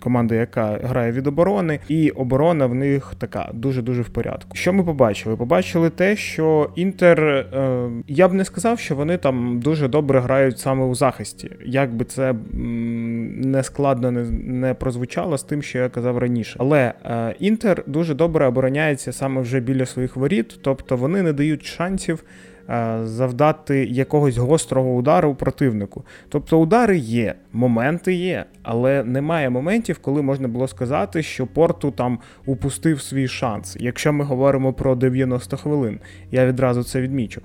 команда, 0.00 0.34
яка 0.34 0.80
грає 0.82 1.12
від 1.12 1.26
оборони, 1.26 1.78
і 1.88 2.10
оборона 2.10 2.66
в 2.66 2.74
них 2.74 3.14
така 3.18 3.50
дуже-дуже 3.54 4.02
в 4.02 4.08
порядку. 4.08 4.56
Що 4.56 4.72
ми 4.72 4.84
побачили? 4.84 5.36
Побачили 5.36 5.90
те, 5.90 6.16
що 6.16 6.70
Інтер, 6.76 7.20
е, 7.20 7.90
я 8.08 8.28
б 8.28 8.32
не 8.32 8.44
сказав, 8.44 8.78
що 8.78 8.96
вони 8.96 9.16
там 9.16 9.60
дуже 9.60 9.88
добре 9.88 10.20
грають 10.20 10.58
саме 10.58 10.84
у 10.84 10.94
захисті. 10.94 11.50
Як 11.64 11.94
би 11.94 12.04
це 12.04 12.34
не 12.52 13.62
складно 13.62 14.10
не, 14.10 14.22
не 14.30 14.74
прозвучало 14.74 15.38
з 15.38 15.42
тим, 15.42 15.62
що 15.62 15.78
я 15.78 15.88
казав 15.88 16.18
раніше. 16.18 16.56
Але 16.58 16.92
е, 17.04 17.34
Інтер 17.38 17.82
дуже 17.86 18.14
добре 18.14 18.46
обороняється 18.46 19.12
саме 19.12 19.40
вже 19.40 19.60
біля 19.60 19.86
своїх 19.86 20.16
воріт, 20.16 20.58
тобто 20.62 20.96
вони 20.96 21.22
не 21.22 21.32
дають 21.32 21.64
шансів. 21.64 22.24
Е, 22.70 23.00
завдати 23.04 23.84
якогось 23.84 24.36
гострого 24.36 24.94
удару 24.94 25.34
противнику. 25.34 26.04
Тобто 26.28 26.60
удари 26.60 26.98
є, 26.98 27.34
моменти 27.52 28.14
є, 28.14 28.44
але 28.62 29.04
немає 29.04 29.50
моментів, 29.50 29.98
коли 29.98 30.22
можна 30.22 30.48
було 30.48 30.68
сказати, 30.68 31.22
що 31.22 31.46
Порту 31.46 31.90
там 31.90 32.18
упустив 32.46 33.00
свій 33.00 33.28
шанс. 33.28 33.76
Якщо 33.80 34.12
ми 34.12 34.24
говоримо 34.24 34.72
про 34.72 34.94
90 34.94 35.56
хвилин, 35.56 36.00
я 36.30 36.46
відразу 36.46 36.82
це 36.82 37.00
відмічу. 37.00 37.40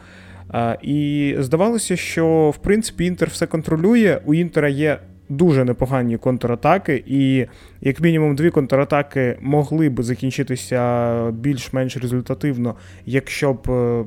Е, 0.54 0.78
і 0.82 1.36
здавалося, 1.40 1.96
що 1.96 2.50
в 2.56 2.58
принципі 2.58 3.06
Інтер 3.06 3.30
все 3.30 3.48
контролює. 3.48 4.20
У 4.26 4.34
Інтера 4.34 4.70
є 4.70 5.00
дуже 5.30 5.66
непогані 5.66 6.18
контратаки, 6.18 7.04
і 7.08 7.46
як 7.86 8.02
мінімум 8.02 8.36
дві 8.36 8.50
контратаки 8.50 9.38
могли 9.42 9.90
б 9.90 10.04
закінчитися 10.04 11.32
більш-менш 11.32 11.98
результативно, 11.98 12.76
якщо 13.06 13.54
б 13.54 13.70
е, 13.70 14.04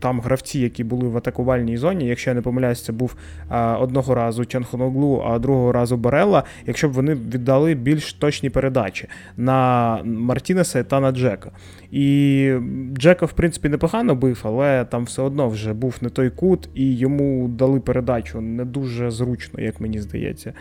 там 0.00 0.20
гравці, 0.20 0.60
які 0.60 0.84
були 0.84 1.08
в 1.08 1.16
атакувальній 1.16 1.76
зоні, 1.76 2.06
якщо 2.06 2.30
я 2.30 2.34
не 2.34 2.42
помиляюсь, 2.42 2.84
це 2.84 2.92
був 2.92 3.14
одного 3.80 4.14
разу 4.14 4.44
Чанхоноглу, 4.44 5.22
а 5.26 5.38
другого 5.38 5.72
разу 5.72 5.96
Барелла, 5.96 6.42
якщо 6.66 6.88
б 6.88 6.92
вони 6.92 7.14
віддали 7.14 7.74
більш 7.74 8.12
точні 8.12 8.50
передачі 8.50 9.08
на 9.36 9.98
Мартінеса 10.04 10.84
та 10.84 11.00
на 11.00 11.12
Джека. 11.12 11.50
І 11.90 12.50
Джека, 12.98 13.26
в 13.26 13.32
принципі, 13.32 13.68
непогано 13.68 14.14
бив, 14.14 14.40
але 14.42 14.84
там 14.84 15.04
все 15.04 15.22
одно 15.22 15.48
вже 15.48 15.72
був 15.72 15.96
не 16.00 16.08
той 16.08 16.30
кут, 16.30 16.68
і 16.74 16.96
йому 16.96 17.48
дали 17.48 17.80
передачу 17.80 18.40
не 18.40 18.64
дуже 18.64 19.10
зручно, 19.10 19.60
як 19.60 19.80
мені 19.80 20.00
здається. 20.00 20.52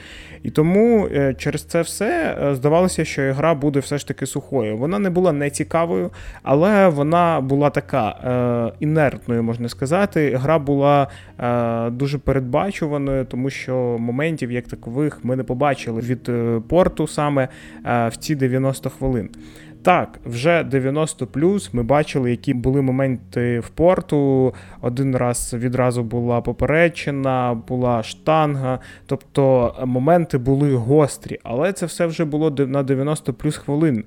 І 0.44 0.50
тому 0.50 1.08
е, 1.08 1.34
через 1.34 1.64
це 1.64 1.82
все 1.82 2.38
е, 2.42 2.43
здавалося, 2.52 3.06
що 3.06 3.34
гра 3.34 3.54
буде 3.54 3.80
все 3.80 3.98
ж 3.98 4.08
таки 4.08 4.26
сухою. 4.26 4.78
Вона 4.78 5.00
не 5.00 5.10
була 5.10 5.32
нецікавою, 5.32 6.12
але 6.44 6.88
вона 6.88 7.42
була 7.42 7.70
така 7.70 8.10
е, 8.10 8.78
інертною, 8.80 9.44
можна 9.44 9.70
сказати. 9.70 10.36
Гра 10.36 10.60
була 10.60 11.08
дуже 11.92 12.18
передбачуваною, 12.18 13.26
тому 13.26 13.50
що 13.50 13.98
моментів 14.00 14.52
як 14.52 14.68
такових 14.68 15.20
ми 15.24 15.36
не 15.36 15.44
побачили 15.44 16.02
від 16.02 16.32
порту 16.68 17.08
саме 17.08 17.48
в 17.84 18.12
ці 18.20 18.36
90 18.36 18.90
хвилин. 18.90 19.30
Так, 19.84 20.20
вже 20.26 20.64
90 20.64 21.28
плюс. 21.28 21.74
Ми 21.74 21.84
бачили, 21.84 22.32
які 22.32 22.54
були 22.54 22.82
моменти 22.82 23.60
в 23.60 23.70
порту. 23.70 24.54
Один 24.82 25.16
раз 25.16 25.54
відразу 25.54 26.04
була 26.04 26.42
поперечена, 26.42 27.62
була 27.68 28.04
штанга. 28.04 28.80
Тобто 29.06 29.74
моменти 29.86 30.38
були 30.38 30.76
гострі, 30.76 31.40
але 31.44 31.74
це 31.74 31.86
все 31.86 32.06
вже 32.06 32.26
було 32.26 32.50
на 32.50 32.84
90 32.84 33.34
плюс 33.34 33.58
хвилин. 33.58 34.04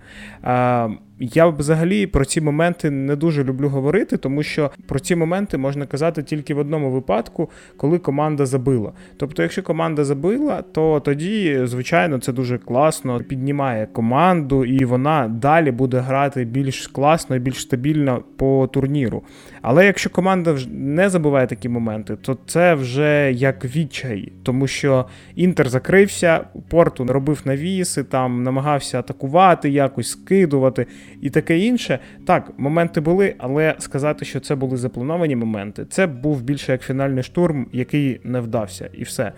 Я 1.20 1.46
взагалі 1.46 2.06
про 2.06 2.24
ці 2.24 2.40
моменти 2.40 2.90
не 2.90 3.16
дуже 3.16 3.44
люблю 3.44 3.68
говорити, 3.68 4.16
тому 4.16 4.42
що 4.42 4.70
про 4.86 4.98
ці 4.98 5.16
моменти 5.16 5.58
можна 5.58 5.86
казати 5.86 6.22
тільки 6.22 6.54
в 6.54 6.58
одному 6.58 6.90
випадку, 6.90 7.50
коли 7.76 7.98
команда 7.98 8.46
забила. 8.46 8.92
Тобто, 9.16 9.42
якщо 9.42 9.62
команда 9.62 10.04
забила, 10.04 10.62
то 10.72 11.00
тоді, 11.00 11.60
звичайно, 11.64 12.18
це 12.18 12.32
дуже 12.32 12.58
класно 12.58 13.20
піднімає 13.20 13.86
команду, 13.86 14.64
і 14.64 14.84
вона 14.84 15.28
далі 15.28 15.70
буде 15.70 15.98
грати 15.98 16.44
більш 16.44 16.86
класно 16.86 17.36
і 17.36 17.38
більш 17.38 17.62
стабільно 17.62 18.22
по 18.36 18.68
турніру. 18.72 19.22
Але 19.68 19.86
якщо 19.86 20.10
команда 20.10 20.56
не 20.70 21.10
забуває 21.10 21.46
такі 21.46 21.68
моменти, 21.68 22.16
то 22.16 22.38
це 22.46 22.74
вже 22.74 23.32
як 23.32 23.64
відчай, 23.64 24.32
тому 24.42 24.66
що 24.66 25.06
Інтер 25.34 25.68
закрився, 25.68 26.44
порту 26.68 27.04
робив 27.04 27.42
навіси, 27.44 28.04
там 28.04 28.42
намагався 28.42 28.98
атакувати, 28.98 29.70
якось 29.70 30.10
скидувати 30.10 30.86
і 31.20 31.30
таке 31.30 31.58
інше. 31.58 31.98
Так, 32.26 32.52
моменти 32.56 33.00
були, 33.00 33.34
але 33.38 33.74
сказати, 33.78 34.24
що 34.24 34.40
це 34.40 34.54
були 34.54 34.76
заплановані 34.76 35.36
моменти, 35.36 35.84
це 35.90 36.06
був 36.06 36.42
більше 36.42 36.72
як 36.72 36.82
фінальний 36.82 37.22
штурм, 37.22 37.66
який 37.72 38.20
не 38.24 38.40
вдався, 38.40 38.90
і 38.94 39.02
все. 39.02 39.32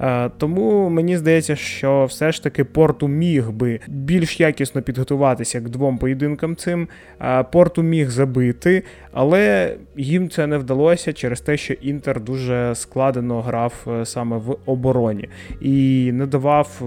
Е, 0.00 0.30
тому 0.38 0.88
мені 0.88 1.16
здається, 1.16 1.56
що 1.56 2.04
все 2.04 2.32
ж 2.32 2.42
таки 2.42 2.64
Порту 2.64 3.08
міг 3.08 3.50
би 3.50 3.80
більш 3.88 4.40
якісно 4.40 4.82
підготуватися 4.82 5.60
к 5.60 5.68
двом 5.68 5.98
поєдинкам 5.98 6.56
цим. 6.56 6.88
Е, 7.20 7.42
Порту 7.42 7.82
міг 7.82 8.10
забити, 8.10 8.82
але 9.12 9.74
їм 9.96 10.28
це 10.28 10.46
не 10.46 10.58
вдалося 10.58 11.12
через 11.12 11.40
те, 11.40 11.56
що 11.56 11.74
Інтер 11.74 12.20
дуже 12.20 12.74
складено 12.74 13.42
грав 13.42 13.86
е, 13.86 14.06
саме 14.06 14.36
в 14.36 14.56
обороні 14.66 15.28
і 15.60 16.10
не 16.12 16.26
давав 16.26 16.82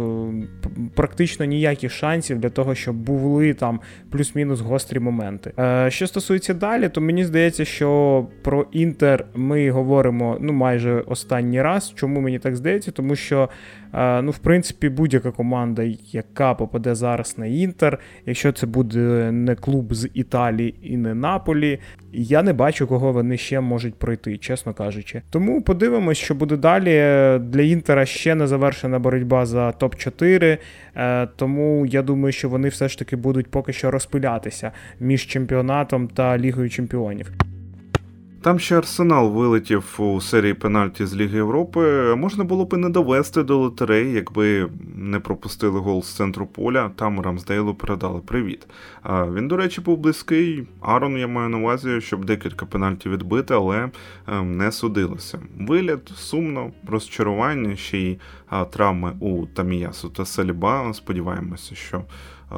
практично 0.95 1.45
ніяких 1.45 1.91
шансів 1.91 2.39
для 2.39 2.49
того, 2.49 2.75
щоб 2.75 2.95
були 2.95 3.53
там 3.53 3.79
плюс-мінус 4.11 4.59
гострі 4.59 4.99
моменти. 4.99 5.53
Що 5.87 6.07
стосується 6.07 6.53
далі, 6.53 6.89
то 6.89 7.01
мені 7.01 7.25
здається, 7.25 7.65
що 7.65 8.27
про 8.43 8.65
Інтер 8.71 9.25
ми 9.35 9.71
говоримо 9.71 10.37
ну 10.39 10.53
майже 10.53 10.99
останній 10.99 11.61
раз. 11.61 11.93
Чому 11.95 12.21
мені 12.21 12.39
так 12.39 12.55
здається? 12.55 12.91
Тому 12.97 13.15
що, 13.15 13.49
е, 13.93 14.21
ну, 14.21 14.31
в 14.31 14.37
принципі, 14.37 14.89
будь-яка 14.89 15.31
команда, 15.31 15.83
яка 16.11 16.53
попаде 16.53 16.95
зараз 16.95 17.37
на 17.37 17.45
Інтер, 17.45 17.99
якщо 18.25 18.51
це 18.51 18.65
буде 18.65 19.31
не 19.31 19.55
клуб 19.55 19.93
з 19.93 20.09
Італії 20.13 20.75
і 20.81 20.97
не 20.97 21.13
Наполі, 21.13 21.79
я 22.13 22.43
не 22.43 22.53
бачу, 22.53 22.87
кого 22.87 23.11
вони 23.11 23.37
ще 23.37 23.59
можуть 23.59 23.95
пройти, 23.95 24.37
чесно 24.37 24.73
кажучи. 24.73 25.21
Тому 25.29 25.61
подивимось, 25.61 26.17
що 26.17 26.35
буде 26.35 26.57
далі. 26.57 26.93
Для 27.39 27.61
Інтера 27.61 28.05
ще 28.05 28.35
не 28.35 28.47
завершена 28.47 28.99
боротьба 28.99 29.45
за 29.45 29.69
топ-4, 29.69 30.57
е, 30.95 31.27
тому 31.35 31.85
я 31.85 32.01
думаю, 32.01 32.31
що 32.31 32.49
вони 32.49 32.69
все 32.69 32.89
ж 32.89 32.99
таки 32.99 33.15
будуть 33.15 33.51
поки 33.51 33.73
що 33.73 33.91
розпилятися 33.91 34.71
між 34.99 35.27
чемпіонатом 35.27 36.07
та 36.07 36.37
Лігою 36.37 36.69
Чемпіонів. 36.69 37.31
Там 38.41 38.59
ще 38.59 38.77
Арсенал 38.77 39.31
вилетів 39.31 39.95
у 39.97 40.21
серії 40.21 40.53
пенальті 40.53 41.05
з 41.05 41.15
Ліги 41.15 41.37
Європи. 41.37 42.15
Можна 42.15 42.43
було 42.43 42.65
б 42.65 42.73
і 42.73 42.77
не 42.77 42.89
довести 42.89 43.43
до 43.43 43.57
лотереї, 43.57 44.13
якби 44.13 44.69
не 44.95 45.19
пропустили 45.19 45.79
гол 45.79 46.03
з 46.03 46.15
центру 46.15 46.47
поля. 46.47 46.91
Там 46.95 47.21
Рамсдейлу 47.21 47.75
передали 47.75 48.19
привіт. 48.19 48.67
Він, 49.05 49.47
до 49.47 49.57
речі, 49.57 49.81
був 49.81 49.97
близький. 49.97 50.67
Арон 50.81 51.17
я 51.17 51.27
маю 51.27 51.49
на 51.49 51.57
увазі, 51.57 52.01
щоб 52.01 52.25
декілька 52.25 52.65
пенальтів 52.65 53.11
відбити, 53.11 53.53
але 53.53 53.89
ем, 54.27 54.57
не 54.57 54.71
судилося. 54.71 55.39
Виліт, 55.59 56.07
сумно, 56.15 56.71
розчарування, 56.87 57.75
ще 57.75 57.97
й 57.97 58.17
травми 58.69 59.13
у 59.19 59.45
Таміясу 59.45 60.09
та 60.09 60.25
Саліба. 60.25 60.93
Сподіваємося, 60.93 61.75
що 61.75 62.03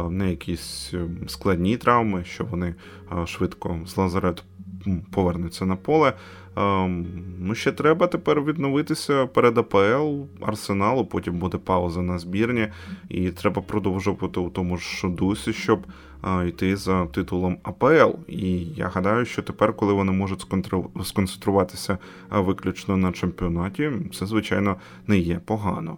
не 0.09 0.29
якісь 0.29 0.91
ем, 0.93 1.17
складні 1.27 1.77
травми, 1.77 2.23
що 2.23 2.45
вони 2.45 2.75
швидко 3.25 3.79
з 3.85 3.97
лазарету 3.97 4.43
повернеться 5.11 5.65
на 5.65 5.75
поле. 5.75 6.13
Ем, 6.55 7.07
ну, 7.39 7.55
ще 7.55 7.71
треба 7.71 8.07
тепер 8.07 8.41
відновитися 8.41 9.25
перед 9.25 9.57
АПЛ 9.57 10.23
Арсеналу, 10.41 11.05
потім 11.05 11.39
буде 11.39 11.57
пауза 11.57 12.01
на 12.01 12.19
збірні, 12.19 12.67
і 13.09 13.29
треба 13.29 13.61
продовжувати 13.61 14.39
у 14.39 14.49
тому 14.49 14.77
ж 14.77 15.07
дусі, 15.07 15.53
щоб 15.53 15.85
йти 16.47 16.75
за 16.75 17.05
титулом 17.05 17.57
АПЛ. 17.63 18.17
І 18.27 18.59
я 18.59 18.87
гадаю, 18.87 19.25
що 19.25 19.41
тепер, 19.41 19.73
коли 19.73 19.93
вони 19.93 20.11
можуть 20.11 20.45
сконцентруватися 21.03 21.97
виключно 22.31 22.97
на 22.97 23.11
чемпіонаті, 23.11 23.91
це 24.13 24.25
звичайно 24.25 24.75
не 25.07 25.17
є 25.17 25.39
погано. 25.45 25.97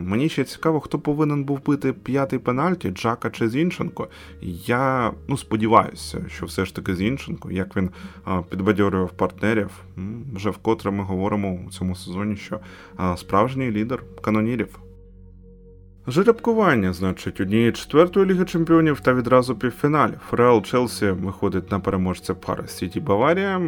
Мені 0.00 0.28
ще 0.28 0.44
цікаво, 0.44 0.80
хто 0.80 0.98
повинен 0.98 1.44
був 1.44 1.64
бити 1.66 1.92
п'ятий 1.92 2.38
пенальті, 2.38 2.90
Джака 2.90 3.30
чи 3.30 3.48
Зінченко. 3.48 4.08
Я 4.66 5.12
ну 5.28 5.36
сподіваюся, 5.36 6.24
що 6.28 6.46
все 6.46 6.64
ж 6.64 6.74
таки 6.74 6.94
Зінченко, 6.94 7.50
як 7.50 7.76
він 7.76 7.90
підбадьорював 8.50 9.10
партнерів, 9.10 9.70
вже 10.34 10.50
вкотре 10.50 10.90
ми 10.90 11.04
говоримо 11.04 11.58
у 11.66 11.70
цьому 11.70 11.94
сезоні, 11.94 12.36
що 12.36 12.60
справжній 13.16 13.70
лідер 13.70 14.02
канонірів. 14.20 14.78
Жеребкування, 16.08 16.92
значить, 16.92 17.40
однієї 17.40 17.72
четвертої 17.72 18.26
ліги 18.26 18.44
чемпіонів 18.44 19.00
та 19.00 19.14
відразу 19.14 19.56
півфіналів. 19.56 20.20
Реал 20.32 20.62
Челсі 20.62 21.10
виходить 21.10 21.70
на 21.70 21.80
переможця 21.80 22.34
пари 22.34 22.68
Сіті 22.68 23.00
Баварія. 23.00 23.60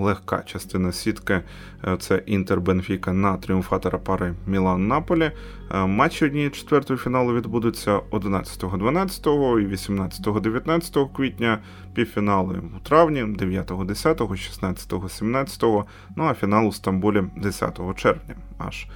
Легка 0.00 0.42
частина 0.46 0.92
сітки 0.92 1.40
е, 1.84 1.96
це 1.98 2.22
Інтер 2.26 2.60
Бенфіка 2.60 3.12
на 3.12 3.36
тріумфатора 3.36 3.98
пари 3.98 4.34
Мілан 4.46 4.88
Наполі. 4.88 5.32
Е, 5.70 5.86
матчі 5.86 6.24
однієї 6.24 6.50
четвертої 6.50 6.98
фіналу 6.98 7.34
відбудуться 7.34 8.00
11-12 8.10 9.60
і 9.60 9.66
18-19 9.66 11.12
квітня. 11.12 11.58
Півфінали 11.94 12.62
у 12.76 12.88
травні, 12.88 13.22
9-10, 13.22 14.16
16-17, 14.16 15.84
ну 16.16 16.24
а 16.24 16.34
фінал 16.34 16.66
у 16.66 16.72
Стамбулі 16.72 17.24
10 17.36 17.80
червня. 17.96 18.34
аж 18.58 18.86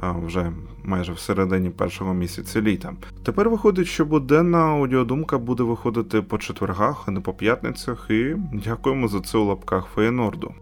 вже 0.00 0.52
майже 0.84 1.12
всередині 1.12 1.70
першого 1.70 2.14
місяця 2.14 2.60
літа. 2.60 2.94
Тепер 3.22 3.50
виходить, 3.50 3.86
що 3.86 4.04
буденна 4.04 4.58
аудіодумка 4.58 5.38
буде 5.38 5.62
виходити 5.62 6.22
по 6.22 6.38
четвергах, 6.38 7.04
а 7.06 7.10
не 7.10 7.20
по 7.20 7.34
п'ятницях, 7.34 8.06
і 8.10 8.36
дякуємо 8.52 9.08
за 9.08 9.20
це 9.20 9.38
у 9.38 9.44
лапках 9.44 9.86
Феєнорду. 9.94 10.54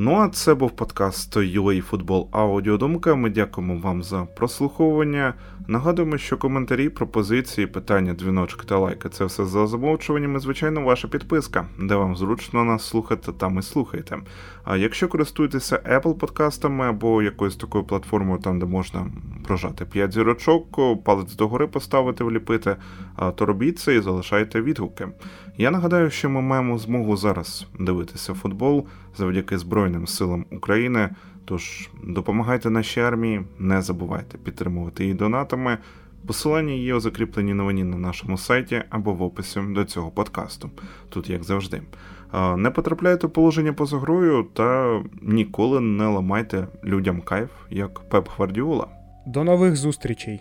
Ну 0.00 0.14
а 0.14 0.28
це 0.28 0.54
був 0.54 0.70
подкаст 0.70 1.36
UA 1.36 1.80
Футбол 1.80 2.28
Аудіодумка. 2.32 3.14
Ми 3.14 3.30
дякуємо 3.30 3.76
вам 3.76 4.02
за 4.02 4.24
прослуховування. 4.24 5.34
Нагадуємо, 5.70 6.18
що 6.18 6.36
коментарі, 6.36 6.88
пропозиції, 6.88 7.66
питання, 7.66 8.14
дзвіночки 8.14 8.66
та 8.66 8.78
лайки 8.78 9.08
це 9.08 9.24
все 9.24 9.44
за 9.44 9.66
замовчуванням 9.66 10.36
і, 10.36 10.40
звичайно, 10.40 10.80
ваша 10.80 11.08
підписка, 11.08 11.66
де 11.78 11.94
вам 11.94 12.16
зручно 12.16 12.64
нас 12.64 12.88
слухати, 12.88 13.32
там 13.32 13.58
і 13.58 13.62
слухайте. 13.62 14.16
А 14.64 14.76
якщо 14.76 15.08
користуєтеся 15.08 15.76
Apple 15.76 16.14
подкастами 16.14 16.86
або 16.86 17.22
якоюсь 17.22 17.56
такою 17.56 17.84
платформою, 17.84 18.40
там 18.40 18.58
де 18.58 18.66
можна 18.66 19.06
прожати 19.46 19.84
5 19.84 20.12
зірочок, 20.12 20.78
палець 21.04 21.34
догори 21.34 21.66
поставити, 21.66 22.24
вліпити, 22.24 22.76
то 23.34 23.46
робіть 23.46 23.78
це 23.78 23.94
і 23.94 24.00
залишайте 24.00 24.62
відгуки. 24.62 25.08
Я 25.56 25.70
нагадаю, 25.70 26.10
що 26.10 26.30
ми 26.30 26.40
маємо 26.40 26.78
змогу 26.78 27.16
зараз 27.16 27.66
дивитися 27.78 28.34
футбол 28.34 28.86
завдяки 29.16 29.58
Збройним 29.58 30.06
силам 30.06 30.44
України. 30.50 31.08
Тож 31.48 31.88
допомагайте 32.04 32.70
нашій 32.70 33.00
армії, 33.00 33.42
не 33.58 33.82
забувайте 33.82 34.38
підтримувати 34.38 35.02
її 35.02 35.14
донатами. 35.14 35.78
Посилання 36.26 36.72
є 36.72 36.94
у 36.94 37.00
закріпленій 37.00 37.54
новині 37.54 37.84
на 37.84 37.96
нашому 37.96 38.38
сайті 38.38 38.82
або 38.90 39.12
в 39.12 39.22
описі 39.22 39.60
до 39.68 39.84
цього 39.84 40.10
подкасту. 40.10 40.70
Тут 41.08 41.30
як 41.30 41.44
завжди. 41.44 41.82
Не 42.56 42.70
потрапляйте 42.70 43.26
в 43.26 43.30
положення 43.30 43.72
поза 43.72 43.98
грою 43.98 44.46
та 44.54 45.00
ніколи 45.22 45.80
не 45.80 46.06
ламайте 46.06 46.66
людям 46.84 47.20
кайф, 47.20 47.50
як 47.70 48.00
Пеп 48.08 48.28
Гвардіола. 48.36 48.86
До 49.26 49.44
нових 49.44 49.76
зустрічей! 49.76 50.40